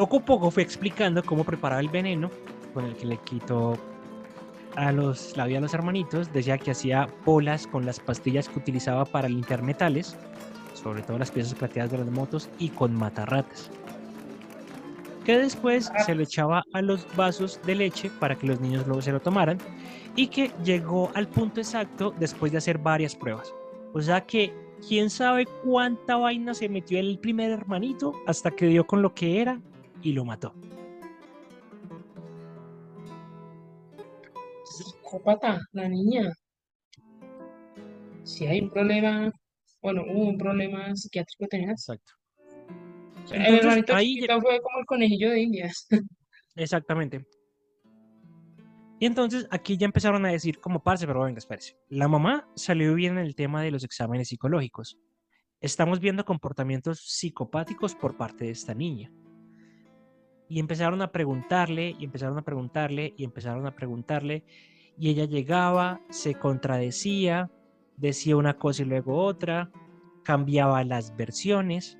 Poco 0.00 0.16
a 0.16 0.20
poco 0.20 0.50
fue 0.50 0.62
explicando 0.62 1.22
cómo 1.22 1.44
preparaba 1.44 1.78
el 1.78 1.90
veneno 1.90 2.30
con 2.72 2.86
el 2.86 2.94
que 2.94 3.04
le 3.04 3.18
quitó 3.18 3.76
a 4.74 4.92
los, 4.92 5.36
la 5.36 5.44
vida 5.44 5.58
a 5.58 5.60
los 5.60 5.74
hermanitos. 5.74 6.32
Decía 6.32 6.56
que 6.56 6.70
hacía 6.70 7.06
bolas 7.26 7.66
con 7.66 7.84
las 7.84 8.00
pastillas 8.00 8.48
que 8.48 8.60
utilizaba 8.60 9.04
para 9.04 9.28
limpiar 9.28 9.62
metales 9.62 10.16
sobre 10.72 11.02
todo 11.02 11.18
las 11.18 11.30
piezas 11.30 11.52
plateadas 11.52 11.92
de 11.92 11.98
las 11.98 12.10
motos 12.10 12.48
y 12.58 12.70
con 12.70 12.94
matarratas. 12.94 13.70
Que 15.26 15.36
después 15.36 15.92
se 16.06 16.14
lo 16.14 16.22
echaba 16.22 16.64
a 16.72 16.80
los 16.80 17.06
vasos 17.14 17.60
de 17.66 17.74
leche 17.74 18.10
para 18.18 18.36
que 18.36 18.46
los 18.46 18.58
niños 18.58 18.86
luego 18.86 19.02
se 19.02 19.12
lo 19.12 19.20
tomaran 19.20 19.58
y 20.16 20.28
que 20.28 20.50
llegó 20.64 21.10
al 21.12 21.28
punto 21.28 21.60
exacto 21.60 22.14
después 22.18 22.52
de 22.52 22.56
hacer 22.56 22.78
varias 22.78 23.14
pruebas. 23.14 23.52
O 23.92 24.00
sea 24.00 24.22
que 24.22 24.50
quién 24.88 25.10
sabe 25.10 25.44
cuánta 25.62 26.16
vaina 26.16 26.54
se 26.54 26.70
metió 26.70 26.98
el 26.98 27.18
primer 27.18 27.50
hermanito 27.50 28.14
hasta 28.26 28.50
que 28.50 28.64
dio 28.64 28.86
con 28.86 29.02
lo 29.02 29.12
que 29.12 29.42
era 29.42 29.60
y 30.02 30.12
lo 30.12 30.24
mató. 30.24 30.54
Psicópata, 34.64 35.60
la 35.72 35.88
niña. 35.88 36.32
Si 38.24 38.46
hay 38.46 38.60
un 38.60 38.70
problema 38.70 39.32
bueno, 39.82 40.04
hubo 40.06 40.28
un 40.28 40.38
problema 40.38 40.94
psiquiátrico 40.94 41.46
tenía. 41.48 41.70
Exacto. 41.70 42.12
el 43.32 43.84
ahí 43.94 44.20
fue 44.26 44.60
como 44.60 44.78
el 44.78 44.86
conejillo 44.86 45.30
de 45.30 45.40
indias. 45.40 45.86
Exactamente. 46.54 47.24
Y 48.98 49.06
entonces 49.06 49.46
aquí 49.50 49.78
ya 49.78 49.86
empezaron 49.86 50.26
a 50.26 50.30
decir 50.30 50.60
como 50.60 50.82
parce, 50.82 51.06
pero 51.06 51.22
venga, 51.22 51.38
espérese. 51.38 51.78
La 51.88 52.06
mamá 52.06 52.46
salió 52.54 52.94
bien 52.94 53.16
en 53.16 53.24
el 53.24 53.34
tema 53.34 53.62
de 53.62 53.70
los 53.70 53.82
exámenes 53.82 54.28
psicológicos. 54.28 54.98
Estamos 55.62 56.00
viendo 56.00 56.24
comportamientos 56.26 57.00
psicopáticos 57.06 57.94
por 57.94 58.18
parte 58.18 58.44
de 58.44 58.50
esta 58.50 58.74
niña. 58.74 59.10
Y 60.50 60.60
empezaron 60.60 61.00
a 61.00 61.12
preguntarle, 61.12 61.96
y 61.98 62.04
empezaron 62.04 62.36
a 62.36 62.42
preguntarle, 62.42 63.14
y 63.16 63.24
empezaron 63.24 63.66
a 63.66 63.74
preguntarle. 63.74 64.44
Y 64.98 65.08
ella 65.08 65.24
llegaba, 65.24 66.02
se 66.10 66.34
contradecía, 66.34 67.50
decía 67.96 68.36
una 68.36 68.58
cosa 68.58 68.82
y 68.82 68.86
luego 68.86 69.16
otra, 69.24 69.70
cambiaba 70.24 70.84
las 70.84 71.16
versiones, 71.16 71.98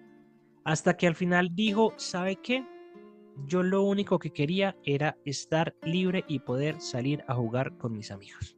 hasta 0.65 0.97
que 0.97 1.07
al 1.07 1.15
final 1.15 1.55
dijo, 1.55 1.95
¿sabe 1.97 2.37
qué? 2.37 2.67
Yo 3.47 3.63
lo 3.63 3.83
único 3.83 4.19
que 4.19 4.33
quería 4.33 4.77
era 4.85 5.17
estar 5.25 5.75
libre 5.83 6.25
y 6.27 6.41
poder 6.41 6.81
salir 6.81 7.25
a 7.29 7.35
jugar 7.35 7.77
con 7.79 7.93
mis 7.93 8.11
amigos. 8.11 8.57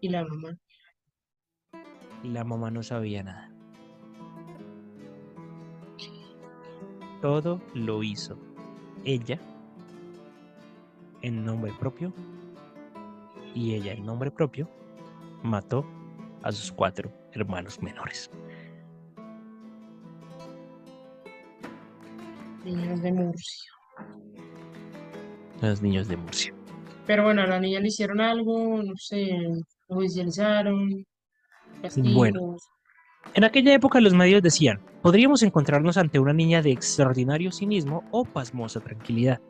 ¿Y 0.00 0.08
la 0.08 0.24
mamá? 0.24 0.56
La 2.22 2.44
mamá 2.44 2.70
no 2.70 2.82
sabía 2.82 3.22
nada. 3.22 3.50
Todo 7.20 7.60
lo 7.74 8.02
hizo 8.02 8.38
ella 9.04 9.40
en 11.22 11.44
nombre 11.44 11.72
propio 11.78 12.12
y 13.54 13.74
ella 13.74 13.92
en 13.92 14.06
nombre 14.06 14.30
propio 14.30 14.68
mató 15.42 15.84
a 16.42 16.52
sus 16.52 16.72
cuatro 16.72 17.12
hermanos 17.32 17.80
menores. 17.82 18.30
Niños 22.64 23.02
de 23.02 23.12
Murcia. 23.12 23.72
Los 25.60 25.82
niños 25.82 26.08
de 26.08 26.16
Murcia. 26.16 26.54
Pero 27.06 27.24
bueno, 27.24 27.42
a 27.42 27.46
la 27.46 27.58
niña 27.58 27.80
le 27.80 27.88
hicieron 27.88 28.20
algo, 28.20 28.80
no 28.82 28.94
sé, 28.96 29.28
Bueno, 32.14 32.56
en 33.34 33.44
aquella 33.44 33.74
época 33.74 34.00
los 34.00 34.14
medios 34.14 34.42
decían, 34.42 34.80
podríamos 35.02 35.42
encontrarnos 35.42 35.96
ante 35.96 36.18
una 36.18 36.32
niña 36.32 36.62
de 36.62 36.70
extraordinario 36.70 37.50
cinismo 37.50 38.04
o 38.10 38.24
pasmosa 38.24 38.80
tranquilidad. 38.80 39.40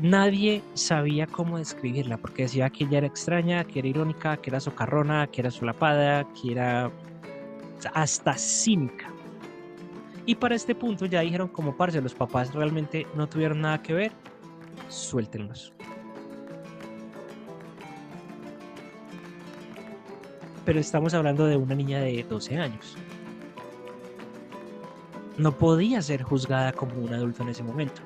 Nadie 0.00 0.62
sabía 0.74 1.26
cómo 1.26 1.58
describirla, 1.58 2.16
porque 2.16 2.42
decía 2.42 2.68
que 2.68 2.84
ella 2.84 2.98
era 2.98 3.06
extraña, 3.06 3.64
que 3.64 3.78
era 3.78 3.88
irónica, 3.88 4.36
que 4.38 4.50
era 4.50 4.60
socarrona, 4.60 5.28
que 5.28 5.40
era 5.40 5.50
solapada, 5.50 6.26
que 6.34 6.52
era 6.52 6.90
hasta 7.92 8.34
cínica. 8.36 9.12
Y 10.26 10.34
para 10.34 10.54
este 10.54 10.74
punto 10.74 11.06
ya 11.06 11.20
dijeron 11.20 11.48
como 11.48 11.76
parce, 11.76 12.00
los 12.00 12.14
papás 12.14 12.52
realmente 12.54 13.06
no 13.14 13.28
tuvieron 13.28 13.60
nada 13.60 13.82
que 13.82 13.94
ver, 13.94 14.12
suéltenlos. 14.88 15.72
Pero 20.64 20.80
estamos 20.80 21.14
hablando 21.14 21.46
de 21.46 21.56
una 21.56 21.74
niña 21.74 22.00
de 22.00 22.22
12 22.22 22.58
años. 22.58 22.96
No 25.36 25.56
podía 25.56 26.00
ser 26.00 26.22
juzgada 26.22 26.72
como 26.72 26.94
un 26.94 27.12
adulto 27.12 27.42
en 27.42 27.48
ese 27.50 27.62
momento. 27.62 28.00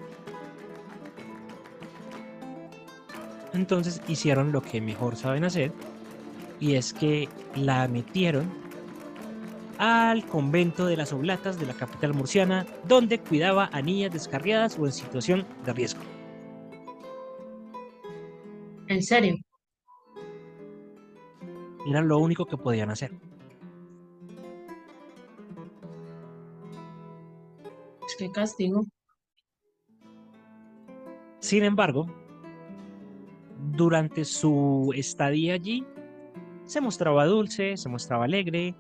Entonces 3.53 4.01
hicieron 4.09 4.53
lo 4.53 4.63
que 4.63 4.81
mejor 4.81 5.17
saben 5.17 5.45
hacer 5.45 5.73
y 6.61 6.75
es 6.75 6.93
que 6.93 7.29
la 7.55 7.87
metieron 7.89 8.51
al 9.79 10.27
convento 10.27 10.87
de 10.87 10.97
las 10.97 11.13
Oblatas 11.13 11.59
de 11.59 11.67
la 11.67 11.75
capital 11.75 12.13
murciana, 12.13 12.67
donde 12.87 13.21
cuidaba 13.21 13.71
a 13.73 13.81
niñas 13.81 14.13
descarriadas 14.13 14.79
o 14.79 14.87
en 14.87 14.93
situación 14.93 15.47
de 15.65 15.73
riesgo. 15.73 16.01
¿En 18.89 19.03
serio? 19.03 19.37
Era 21.89 22.03
lo 22.03 22.19
único 22.19 22.45
que 22.45 22.59
podían 22.59 22.91
hacer. 22.91 23.13
Es 28.07 28.17
que 28.19 28.31
castigo. 28.31 28.85
Sin 31.41 31.65
embargo, 31.65 32.07
durante 33.73 34.27
su 34.27 34.93
estadía 34.95 35.55
allí, 35.55 35.87
se 36.67 36.83
mostraba 36.83 37.25
dulce, 37.25 37.79
se 37.79 37.89
mostraba 37.89 38.25
alegre, 38.25 38.75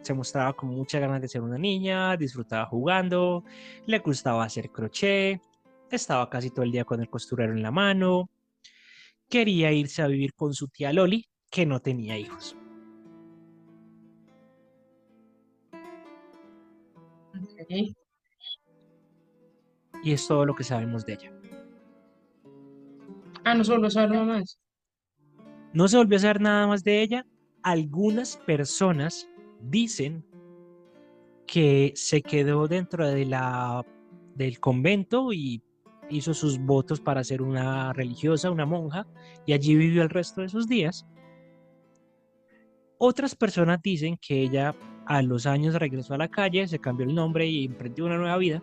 se 0.00 0.14
mostraba 0.14 0.54
con 0.54 0.70
muchas 0.70 1.02
ganas 1.02 1.20
de 1.20 1.28
ser 1.28 1.42
una 1.42 1.58
niña, 1.58 2.16
disfrutaba 2.16 2.64
jugando, 2.64 3.44
le 3.84 3.98
gustaba 3.98 4.42
hacer 4.42 4.70
crochet, 4.70 5.42
estaba 5.90 6.30
casi 6.30 6.48
todo 6.48 6.64
el 6.64 6.72
día 6.72 6.86
con 6.86 7.00
el 7.02 7.10
costurero 7.10 7.52
en 7.52 7.62
la 7.62 7.70
mano, 7.70 8.30
quería 9.28 9.70
irse 9.70 10.00
a 10.00 10.06
vivir 10.06 10.32
con 10.32 10.54
su 10.54 10.68
tía 10.68 10.92
Loli, 10.94 11.26
que 11.54 11.64
no 11.64 11.78
tenía 11.78 12.18
hijos. 12.18 12.56
Y 20.02 20.12
es 20.12 20.26
todo 20.26 20.44
lo 20.44 20.56
que 20.56 20.64
sabemos 20.64 21.06
de 21.06 21.12
ella. 21.12 21.32
Ah, 23.44 23.54
no 23.54 23.62
solo 23.62 23.88
saber 23.88 24.10
nada 24.10 24.24
más. 24.24 24.58
No 25.72 25.86
se 25.86 25.96
volvió 25.96 26.16
a 26.16 26.22
saber 26.22 26.40
nada 26.40 26.66
más 26.66 26.82
de 26.82 27.00
ella. 27.00 27.24
Algunas 27.62 28.36
personas 28.36 29.28
dicen 29.60 30.26
que 31.46 31.92
se 31.94 32.20
quedó 32.20 32.66
dentro 32.66 33.06
de 33.06 33.26
la, 33.26 33.86
del 34.34 34.58
convento 34.58 35.32
y 35.32 35.62
hizo 36.10 36.34
sus 36.34 36.58
votos 36.58 37.00
para 37.00 37.22
ser 37.22 37.42
una 37.42 37.92
religiosa, 37.92 38.50
una 38.50 38.66
monja, 38.66 39.06
y 39.46 39.52
allí 39.52 39.76
vivió 39.76 40.02
el 40.02 40.10
resto 40.10 40.40
de 40.40 40.48
sus 40.48 40.66
días. 40.66 41.06
Otras 43.06 43.34
personas 43.34 43.82
dicen 43.82 44.16
que 44.16 44.40
ella 44.40 44.74
a 45.04 45.20
los 45.20 45.44
años 45.44 45.74
regresó 45.74 46.14
a 46.14 46.16
la 46.16 46.28
calle, 46.28 46.66
se 46.66 46.78
cambió 46.78 47.04
el 47.04 47.14
nombre 47.14 47.46
y 47.46 47.66
emprendió 47.66 48.06
una 48.06 48.16
nueva 48.16 48.38
vida. 48.38 48.62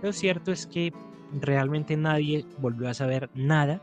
Lo 0.00 0.12
cierto 0.12 0.52
es 0.52 0.68
que 0.68 0.92
realmente 1.32 1.96
nadie 1.96 2.46
volvió 2.58 2.88
a 2.88 2.94
saber 2.94 3.28
nada 3.34 3.82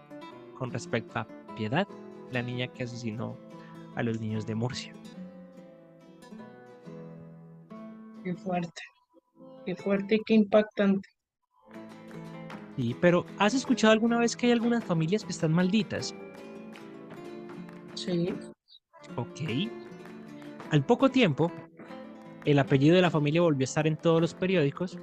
con 0.57 0.71
respecto 0.71 1.19
a 1.19 1.27
Piedad, 1.57 1.85
la 2.31 2.41
niña 2.41 2.69
que 2.69 2.83
asesinó 2.83 3.37
a 3.95 4.03
los 4.03 4.21
niños 4.21 4.47
de 4.47 4.55
Murcia. 4.55 4.93
Qué 8.23 8.35
fuerte, 8.35 8.81
qué 9.65 9.75
fuerte 9.75 10.15
y 10.15 10.21
qué 10.25 10.33
impactante. 10.33 11.09
Sí, 12.77 12.95
pero 13.01 13.25
¿has 13.37 13.53
escuchado 13.53 13.91
alguna 13.91 14.17
vez 14.17 14.37
que 14.37 14.45
hay 14.45 14.53
algunas 14.53 14.81
familias 14.85 15.25
que 15.25 15.31
están 15.33 15.51
malditas? 15.51 16.15
Sí. 17.95 18.33
Ok. 19.15 19.41
Al 20.71 20.83
poco 20.83 21.09
tiempo, 21.09 21.51
el 22.45 22.59
apellido 22.59 22.95
de 22.95 23.01
la 23.01 23.11
familia 23.11 23.41
volvió 23.41 23.63
a 23.63 23.69
estar 23.69 23.87
en 23.87 23.97
todos 23.97 24.21
los 24.21 24.33
periódicos 24.33 24.97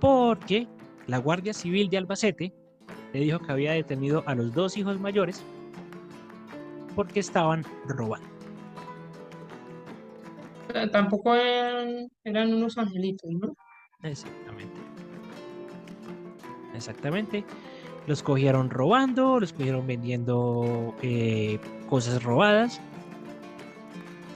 porque 0.00 0.68
la 1.06 1.18
Guardia 1.18 1.52
Civil 1.52 1.88
de 1.90 1.98
Albacete 1.98 2.52
le 3.12 3.20
dijo 3.20 3.38
que 3.38 3.52
había 3.52 3.72
detenido 3.72 4.22
a 4.26 4.34
los 4.34 4.52
dos 4.52 4.76
hijos 4.76 5.00
mayores 5.00 5.42
porque 6.94 7.20
estaban 7.20 7.64
robando. 7.86 8.28
tampoco 10.90 11.34
eran, 11.34 12.08
unos 12.52 12.76
angelitos, 12.76 13.30
¿no? 13.30 13.54
Exactamente. 14.02 14.80
Exactamente. 16.74 17.44
Los 18.06 18.22
cogieron 18.22 18.70
robando, 18.70 19.38
los 19.38 19.52
cogieron 19.52 19.86
vendiendo 19.86 20.94
eh, 21.02 21.58
cosas 21.88 22.22
robadas. 22.22 22.80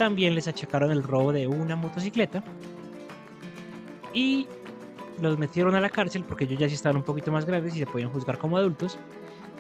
También 0.03 0.35
les 0.35 0.49
achacaron 0.49 0.91
el 0.91 1.05
robo 1.05 1.33
de 1.33 1.47
una 1.47 1.77
motocicleta. 1.77 2.43
Y 4.13 4.49
los 5.21 5.39
metieron 5.39 5.77
a 5.77 5.81
la 5.81 5.91
cárcel 5.91 6.25
porque 6.25 6.43
ellos 6.43 6.59
ya 6.59 6.69
sí 6.69 6.75
estaban 6.75 6.97
un 6.97 7.05
poquito 7.05 7.31
más 7.31 7.45
grandes 7.45 7.77
y 7.77 7.79
se 7.79 7.87
podían 7.87 8.11
juzgar 8.11 8.37
como 8.37 8.57
adultos. 8.57 8.99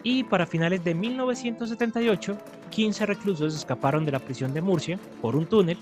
Y 0.02 0.24
para 0.24 0.44
finales 0.44 0.82
de 0.82 0.96
1978, 0.96 2.36
15 2.70 3.06
reclusos 3.06 3.54
escaparon 3.54 4.04
de 4.04 4.10
la 4.10 4.18
prisión 4.18 4.52
de 4.52 4.62
Murcia 4.62 4.98
por 5.20 5.36
un 5.36 5.46
túnel 5.46 5.78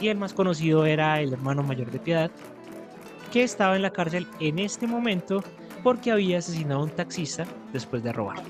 y 0.00 0.08
el 0.08 0.18
más 0.18 0.34
conocido 0.34 0.84
era 0.86 1.20
el 1.20 1.32
hermano 1.32 1.62
mayor 1.62 1.92
de 1.92 2.00
Piedad, 2.00 2.32
que 3.32 3.44
estaba 3.44 3.76
en 3.76 3.82
la 3.82 3.92
cárcel 3.92 4.26
en 4.40 4.58
este 4.58 4.88
momento 4.88 5.44
porque 5.84 6.10
había 6.10 6.38
asesinado 6.38 6.80
a 6.80 6.82
un 6.82 6.90
taxista 6.90 7.44
después 7.72 8.02
de 8.02 8.12
robar. 8.12 8.42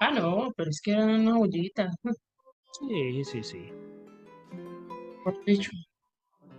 Ah, 0.00 0.10
no, 0.10 0.52
pero 0.54 0.68
es 0.68 0.82
que 0.82 0.92
era 0.92 1.06
una 1.06 1.38
bollita. 1.38 1.90
Sí, 2.78 3.24
sí, 3.24 3.42
sí. 3.42 3.72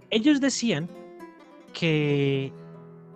Ellos 0.10 0.41
decían 0.41 0.89
que 1.74 2.54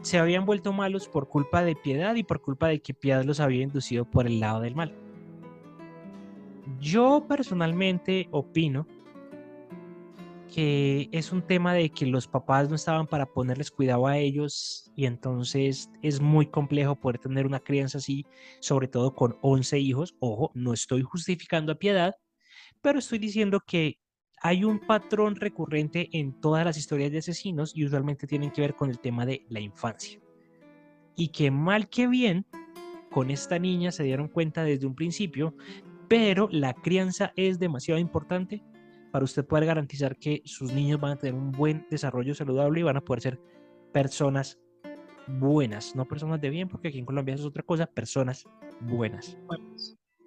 se 0.02 0.20
habían 0.20 0.46
vuelto 0.46 0.72
malos 0.72 1.08
por 1.08 1.28
culpa 1.28 1.64
de 1.64 1.76
Piedad 1.76 2.16
y 2.16 2.24
por 2.24 2.42
culpa 2.42 2.68
de 2.68 2.80
que 2.80 2.94
Piedad 2.94 3.24
los 3.24 3.40
había 3.40 3.64
inducido 3.64 4.06
por 4.06 4.28
el 4.28 4.40
lado 4.40 4.62
del 4.62 4.76
mal. 4.76 4.96
Yo 6.80 7.26
personalmente 7.28 8.28
opino 8.32 8.88
que 10.54 11.10
es 11.12 11.32
un 11.32 11.42
tema 11.42 11.74
de 11.74 11.90
que 11.90 12.06
los 12.06 12.28
papás 12.28 12.70
no 12.70 12.76
estaban 12.76 13.08
para 13.08 13.26
ponerles 13.26 13.72
cuidado 13.72 14.08
a 14.08 14.18
ellos 14.18 14.92
y 14.96 15.06
entonces 15.06 15.90
es 16.02 16.22
muy 16.22 16.46
complejo 16.46 16.96
poder 16.96 17.20
tener 17.20 17.46
una 17.46 17.60
crianza 17.60 17.98
así, 17.98 18.26
sobre 18.62 18.88
todo 18.88 19.14
con 19.14 19.38
11 19.42 19.80
hijos. 19.80 20.16
Ojo, 20.20 20.52
no 20.54 20.72
estoy 20.72 21.02
justificando 21.02 21.72
a 21.72 21.80
piedad, 21.80 22.16
pero 22.82 23.00
estoy 23.00 23.20
diciendo 23.20 23.60
que 23.66 24.00
hay 24.42 24.64
un 24.64 24.80
patrón 24.80 25.36
recurrente 25.36 26.10
en 26.12 26.40
todas 26.40 26.66
las 26.66 26.78
historias 26.78 27.12
de 27.12 27.20
asesinos 27.20 27.76
y 27.76 27.86
usualmente 27.86 28.28
tienen 28.28 28.52
que 28.52 28.62
ver 28.62 28.76
con 28.76 28.90
el 28.90 29.00
tema 29.00 29.26
de 29.26 29.46
la 29.50 29.60
infancia. 29.60 30.20
Y 31.16 31.30
que 31.30 31.52
mal 31.52 31.90
que 31.90 32.08
bien, 32.08 32.46
con 33.12 33.32
esta 33.32 33.58
niña 33.60 33.92
se 33.92 34.04
dieron 34.04 34.28
cuenta 34.28 34.64
desde 34.64 34.86
un 34.86 34.96
principio, 34.96 35.56
pero 36.08 36.50
la 36.52 36.74
crianza 36.74 37.32
es 37.36 37.60
demasiado 37.60 38.00
importante 38.00 38.64
para 39.12 39.24
usted 39.24 39.46
poder 39.46 39.66
garantizar 39.66 40.18
que 40.18 40.42
sus 40.44 40.74
niños 40.74 41.00
van 41.00 41.14
a 41.14 41.16
tener 41.16 41.34
un 41.34 41.52
buen 41.52 41.88
desarrollo 41.90 42.36
saludable 42.36 42.82
y 42.82 42.84
van 42.84 42.98
a 42.98 43.02
poder 43.02 43.22
ser 43.22 43.40
personas 43.94 44.60
buenas, 45.28 45.96
no 45.96 46.06
personas 46.06 46.42
de 46.42 46.50
bien, 46.50 46.68
porque 46.68 46.90
aquí 46.90 47.00
en 47.00 47.06
Colombia 47.06 47.36
es 47.36 47.42
otra 47.42 47.64
cosa, 47.64 47.86
personas 47.86 48.46
buenas. 48.82 49.38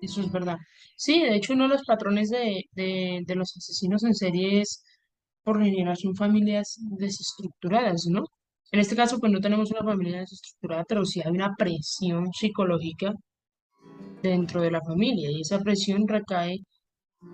Eso 0.00 0.20
es 0.20 0.30
verdad. 0.30 0.56
Sí, 0.96 1.22
de 1.22 1.36
hecho 1.36 1.54
uno 1.54 1.64
de 1.64 1.74
los 1.74 1.84
patrones 1.84 2.30
de, 2.30 2.64
de, 2.72 3.34
los 3.34 3.56
asesinos 3.56 4.04
en 4.04 4.14
serie 4.14 4.60
es, 4.60 4.84
por 5.42 5.62
general, 5.62 5.96
son 5.96 6.14
familias 6.14 6.76
desestructuradas, 6.98 8.06
¿no? 8.08 8.24
En 8.70 8.80
este 8.80 8.96
caso, 8.96 9.18
pues 9.18 9.32
no 9.32 9.40
tenemos 9.40 9.70
una 9.70 9.82
familia 9.82 10.20
desestructurada, 10.20 10.84
pero 10.88 11.04
sí 11.04 11.20
hay 11.24 11.32
una 11.32 11.54
presión 11.56 12.32
psicológica 12.32 13.12
dentro 14.22 14.60
de 14.60 14.70
la 14.70 14.80
familia 14.82 15.30
y 15.30 15.40
esa 15.40 15.60
presión 15.60 16.06
recae 16.06 16.58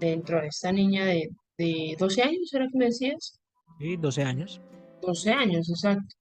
dentro 0.00 0.40
de 0.40 0.48
esta 0.48 0.72
niña 0.72 1.05
de 1.05 1.29
de 1.57 1.96
12 1.98 2.22
años, 2.22 2.53
¿era 2.53 2.66
que 2.68 2.79
me 2.79 2.87
decías? 2.87 3.38
Sí, 3.79 3.96
12 3.96 4.22
años. 4.22 4.61
12 5.03 5.31
años, 5.31 5.68
exacto. 5.68 6.14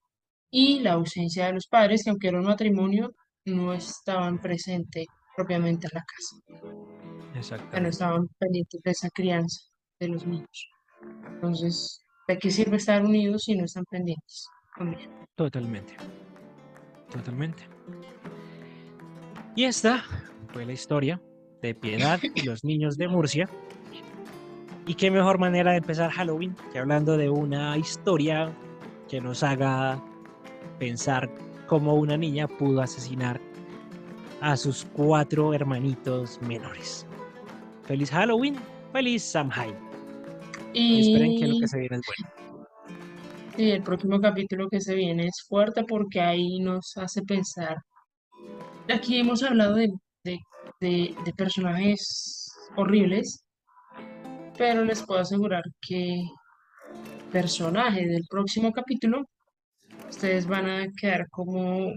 Y 0.50 0.80
la 0.80 0.92
ausencia 0.92 1.46
de 1.46 1.54
los 1.54 1.66
padres, 1.66 2.04
que 2.04 2.10
aunque 2.10 2.28
era 2.28 2.38
un 2.38 2.46
matrimonio, 2.46 3.12
no 3.44 3.72
estaban 3.74 4.40
presentes 4.40 5.06
propiamente 5.36 5.86
en 5.86 5.90
la 5.94 6.04
casa. 6.04 6.70
Exacto. 7.34 7.80
no 7.80 7.88
estaban 7.88 8.28
pendientes 8.38 8.80
de 8.82 8.90
esa 8.90 9.10
crianza 9.10 9.60
de 9.98 10.08
los 10.08 10.26
niños. 10.26 10.70
Entonces, 11.26 12.00
¿de 12.28 12.38
qué 12.38 12.50
sirve 12.50 12.76
estar 12.76 13.04
unidos 13.04 13.42
si 13.42 13.56
no 13.56 13.64
están 13.64 13.84
pendientes? 13.90 14.46
Totalmente. 15.34 15.96
Totalmente. 17.10 17.68
Y 19.56 19.64
esta 19.64 20.04
fue 20.52 20.64
la 20.64 20.72
historia 20.72 21.20
de 21.62 21.74
Piedad 21.74 22.20
y 22.34 22.42
los 22.42 22.64
niños 22.64 22.96
de 22.96 23.08
Murcia. 23.08 23.48
Y 24.86 24.94
qué 24.94 25.10
mejor 25.10 25.38
manera 25.38 25.72
de 25.72 25.78
empezar 25.78 26.10
Halloween 26.10 26.56
que 26.72 26.78
hablando 26.78 27.16
de 27.16 27.30
una 27.30 27.76
historia 27.78 28.52
que 29.08 29.20
nos 29.20 29.42
haga 29.42 30.02
pensar 30.78 31.30
cómo 31.66 31.94
una 31.94 32.16
niña 32.16 32.48
pudo 32.48 32.82
asesinar 32.82 33.40
a 34.40 34.56
sus 34.56 34.84
cuatro 34.92 35.54
hermanitos 35.54 36.40
menores. 36.42 37.06
Feliz 37.84 38.10
Halloween, 38.10 38.56
feliz 38.92 39.22
Samhain. 39.22 39.74
Y 40.72 41.12
esperen 41.12 41.38
que 41.38 41.46
lo 41.46 41.60
que 41.60 41.68
se 41.68 41.78
viene 41.78 41.96
es 41.96 42.02
bueno. 42.06 42.34
Y 43.56 43.70
el 43.70 43.82
próximo 43.82 44.20
capítulo 44.20 44.68
que 44.68 44.80
se 44.80 44.94
viene 44.94 45.26
es 45.26 45.44
fuerte 45.48 45.84
porque 45.84 46.20
ahí 46.20 46.58
nos 46.58 46.96
hace 46.96 47.22
pensar. 47.22 47.76
Aquí 48.92 49.18
hemos 49.20 49.42
hablado 49.42 49.76
de, 49.76 49.90
de 50.80 51.32
personajes 51.36 52.50
horribles, 52.76 53.44
pero 54.58 54.84
les 54.84 55.02
puedo 55.02 55.20
asegurar 55.20 55.62
que 55.80 56.20
personaje 57.30 58.06
del 58.06 58.24
próximo 58.30 58.72
capítulo, 58.72 59.24
ustedes 60.08 60.46
van 60.46 60.68
a 60.68 60.86
quedar 61.00 61.28
como 61.30 61.92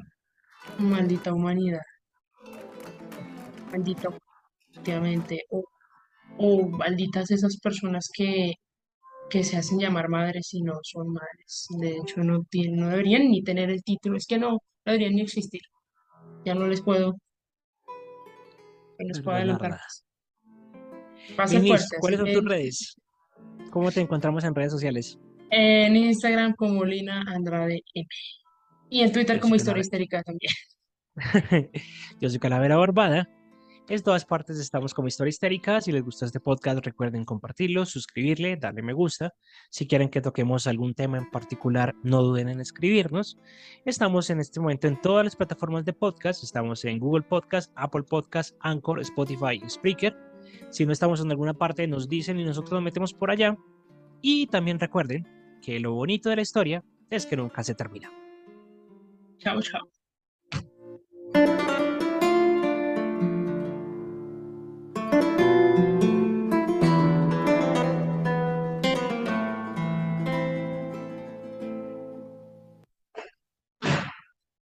maldita 0.80 1.34
humanidad. 1.34 1.82
Maldita, 3.72 4.10
efectivamente. 4.72 5.44
O, 5.50 5.64
o 6.38 6.68
malditas 6.70 7.32
esas 7.32 7.58
personas 7.58 8.10
que, 8.14 8.54
que 9.30 9.44
se 9.44 9.58
hacen 9.58 9.80
llamar 9.80 10.10
madres 10.10 10.54
y 10.54 10.62
no 10.62 10.80
son 10.84 11.14
madres. 11.14 11.68
De 11.80 11.98
hecho, 11.98 12.22
no, 12.24 12.44
tienen, 12.50 12.80
no 12.80 12.90
deberían 12.90 13.30
ni 13.30 13.44
tener 13.44 13.70
el 13.70 13.84
título. 13.84 14.18
Es 14.18 14.26
que 14.26 14.38
no, 14.38 14.52
no 14.52 14.60
deberían 14.86 15.16
ni 15.16 15.22
existir. 15.22 15.62
Ya 16.46 16.56
no 16.56 16.68
les 16.68 16.82
puedo, 16.82 17.16
no 19.00 19.08
les 19.08 19.22
puedo 19.22 19.38
adelantar 19.38 19.72
más. 19.72 20.04
¿cuáles 22.00 22.20
son 22.20 22.32
tus 22.32 22.46
redes? 22.46 22.96
¿Cómo 23.72 23.92
te 23.92 24.02
encontramos 24.02 24.44
en 24.44 24.56
redes 24.56 24.72
sociales? 24.72 25.20
En 25.50 25.96
Instagram 25.96 26.54
como 26.56 26.86
Lina 26.86 27.24
Andrade 27.28 27.82
M. 27.94 28.08
Y 28.90 29.02
en 29.02 29.12
Twitter 29.12 29.40
como 29.40 29.56
Historia 29.56 29.82
Histérica 29.82 30.24
también. 30.24 30.52
Yo 32.22 32.30
soy 32.30 32.40
Calavera 32.40 32.78
Barbada. 32.78 33.30
En 33.90 34.04
todas 34.04 34.26
partes 34.26 34.60
estamos 34.60 34.94
como 34.94 35.08
Historia 35.08 35.30
Histérica. 35.30 35.80
Si 35.80 35.94
les 35.94 36.04
gusta 36.04 36.26
este 36.26 36.42
podcast, 36.42 36.84
recuerden 36.86 37.24
compartirlo, 37.24 37.86
suscribirle, 37.86 38.58
darle 38.58 38.82
me 38.82 38.92
gusta. 38.92 39.34
Si 39.70 39.88
quieren 39.88 40.10
que 40.10 40.20
toquemos 40.20 40.68
algún 40.68 40.94
tema 40.94 41.18
en 41.18 41.32
particular, 41.32 41.96
no 42.04 42.22
duden 42.22 42.50
en 42.50 42.60
escribirnos. 42.60 43.38
Estamos 43.86 44.30
en 44.30 44.42
este 44.42 44.60
momento 44.60 44.90
en 44.90 45.00
todas 45.00 45.24
las 45.24 45.38
plataformas 45.38 45.86
de 45.86 45.94
podcast. 45.94 46.44
Estamos 46.44 46.84
en 46.84 47.00
Google 47.00 47.24
Podcast, 47.24 47.72
Apple 47.76 48.04
Podcast, 48.04 48.58
Anchor, 48.60 49.00
Spotify 49.00 49.62
Spreaker. 49.70 50.18
Si 50.70 50.86
no 50.86 50.92
estamos 50.92 51.22
en 51.22 51.32
alguna 51.32 51.54
parte, 51.54 51.88
nos 51.88 52.10
dicen 52.10 52.42
y 52.42 52.44
nosotros 52.44 52.74
nos 52.74 52.84
metemos 52.84 53.14
por 53.14 53.32
allá. 53.32 53.56
Y 54.22 54.48
también 54.48 54.82
recuerden 54.82 55.26
que 55.62 55.80
lo 55.80 55.94
bonito 55.94 56.30
de 56.30 56.36
la 56.36 56.42
historia 56.42 56.84
es 57.10 57.26
que 57.26 57.38
nunca 57.38 57.64
se 57.64 57.74
termina. 57.74 58.12
Chao, 59.38 59.62
chao. 59.62 59.88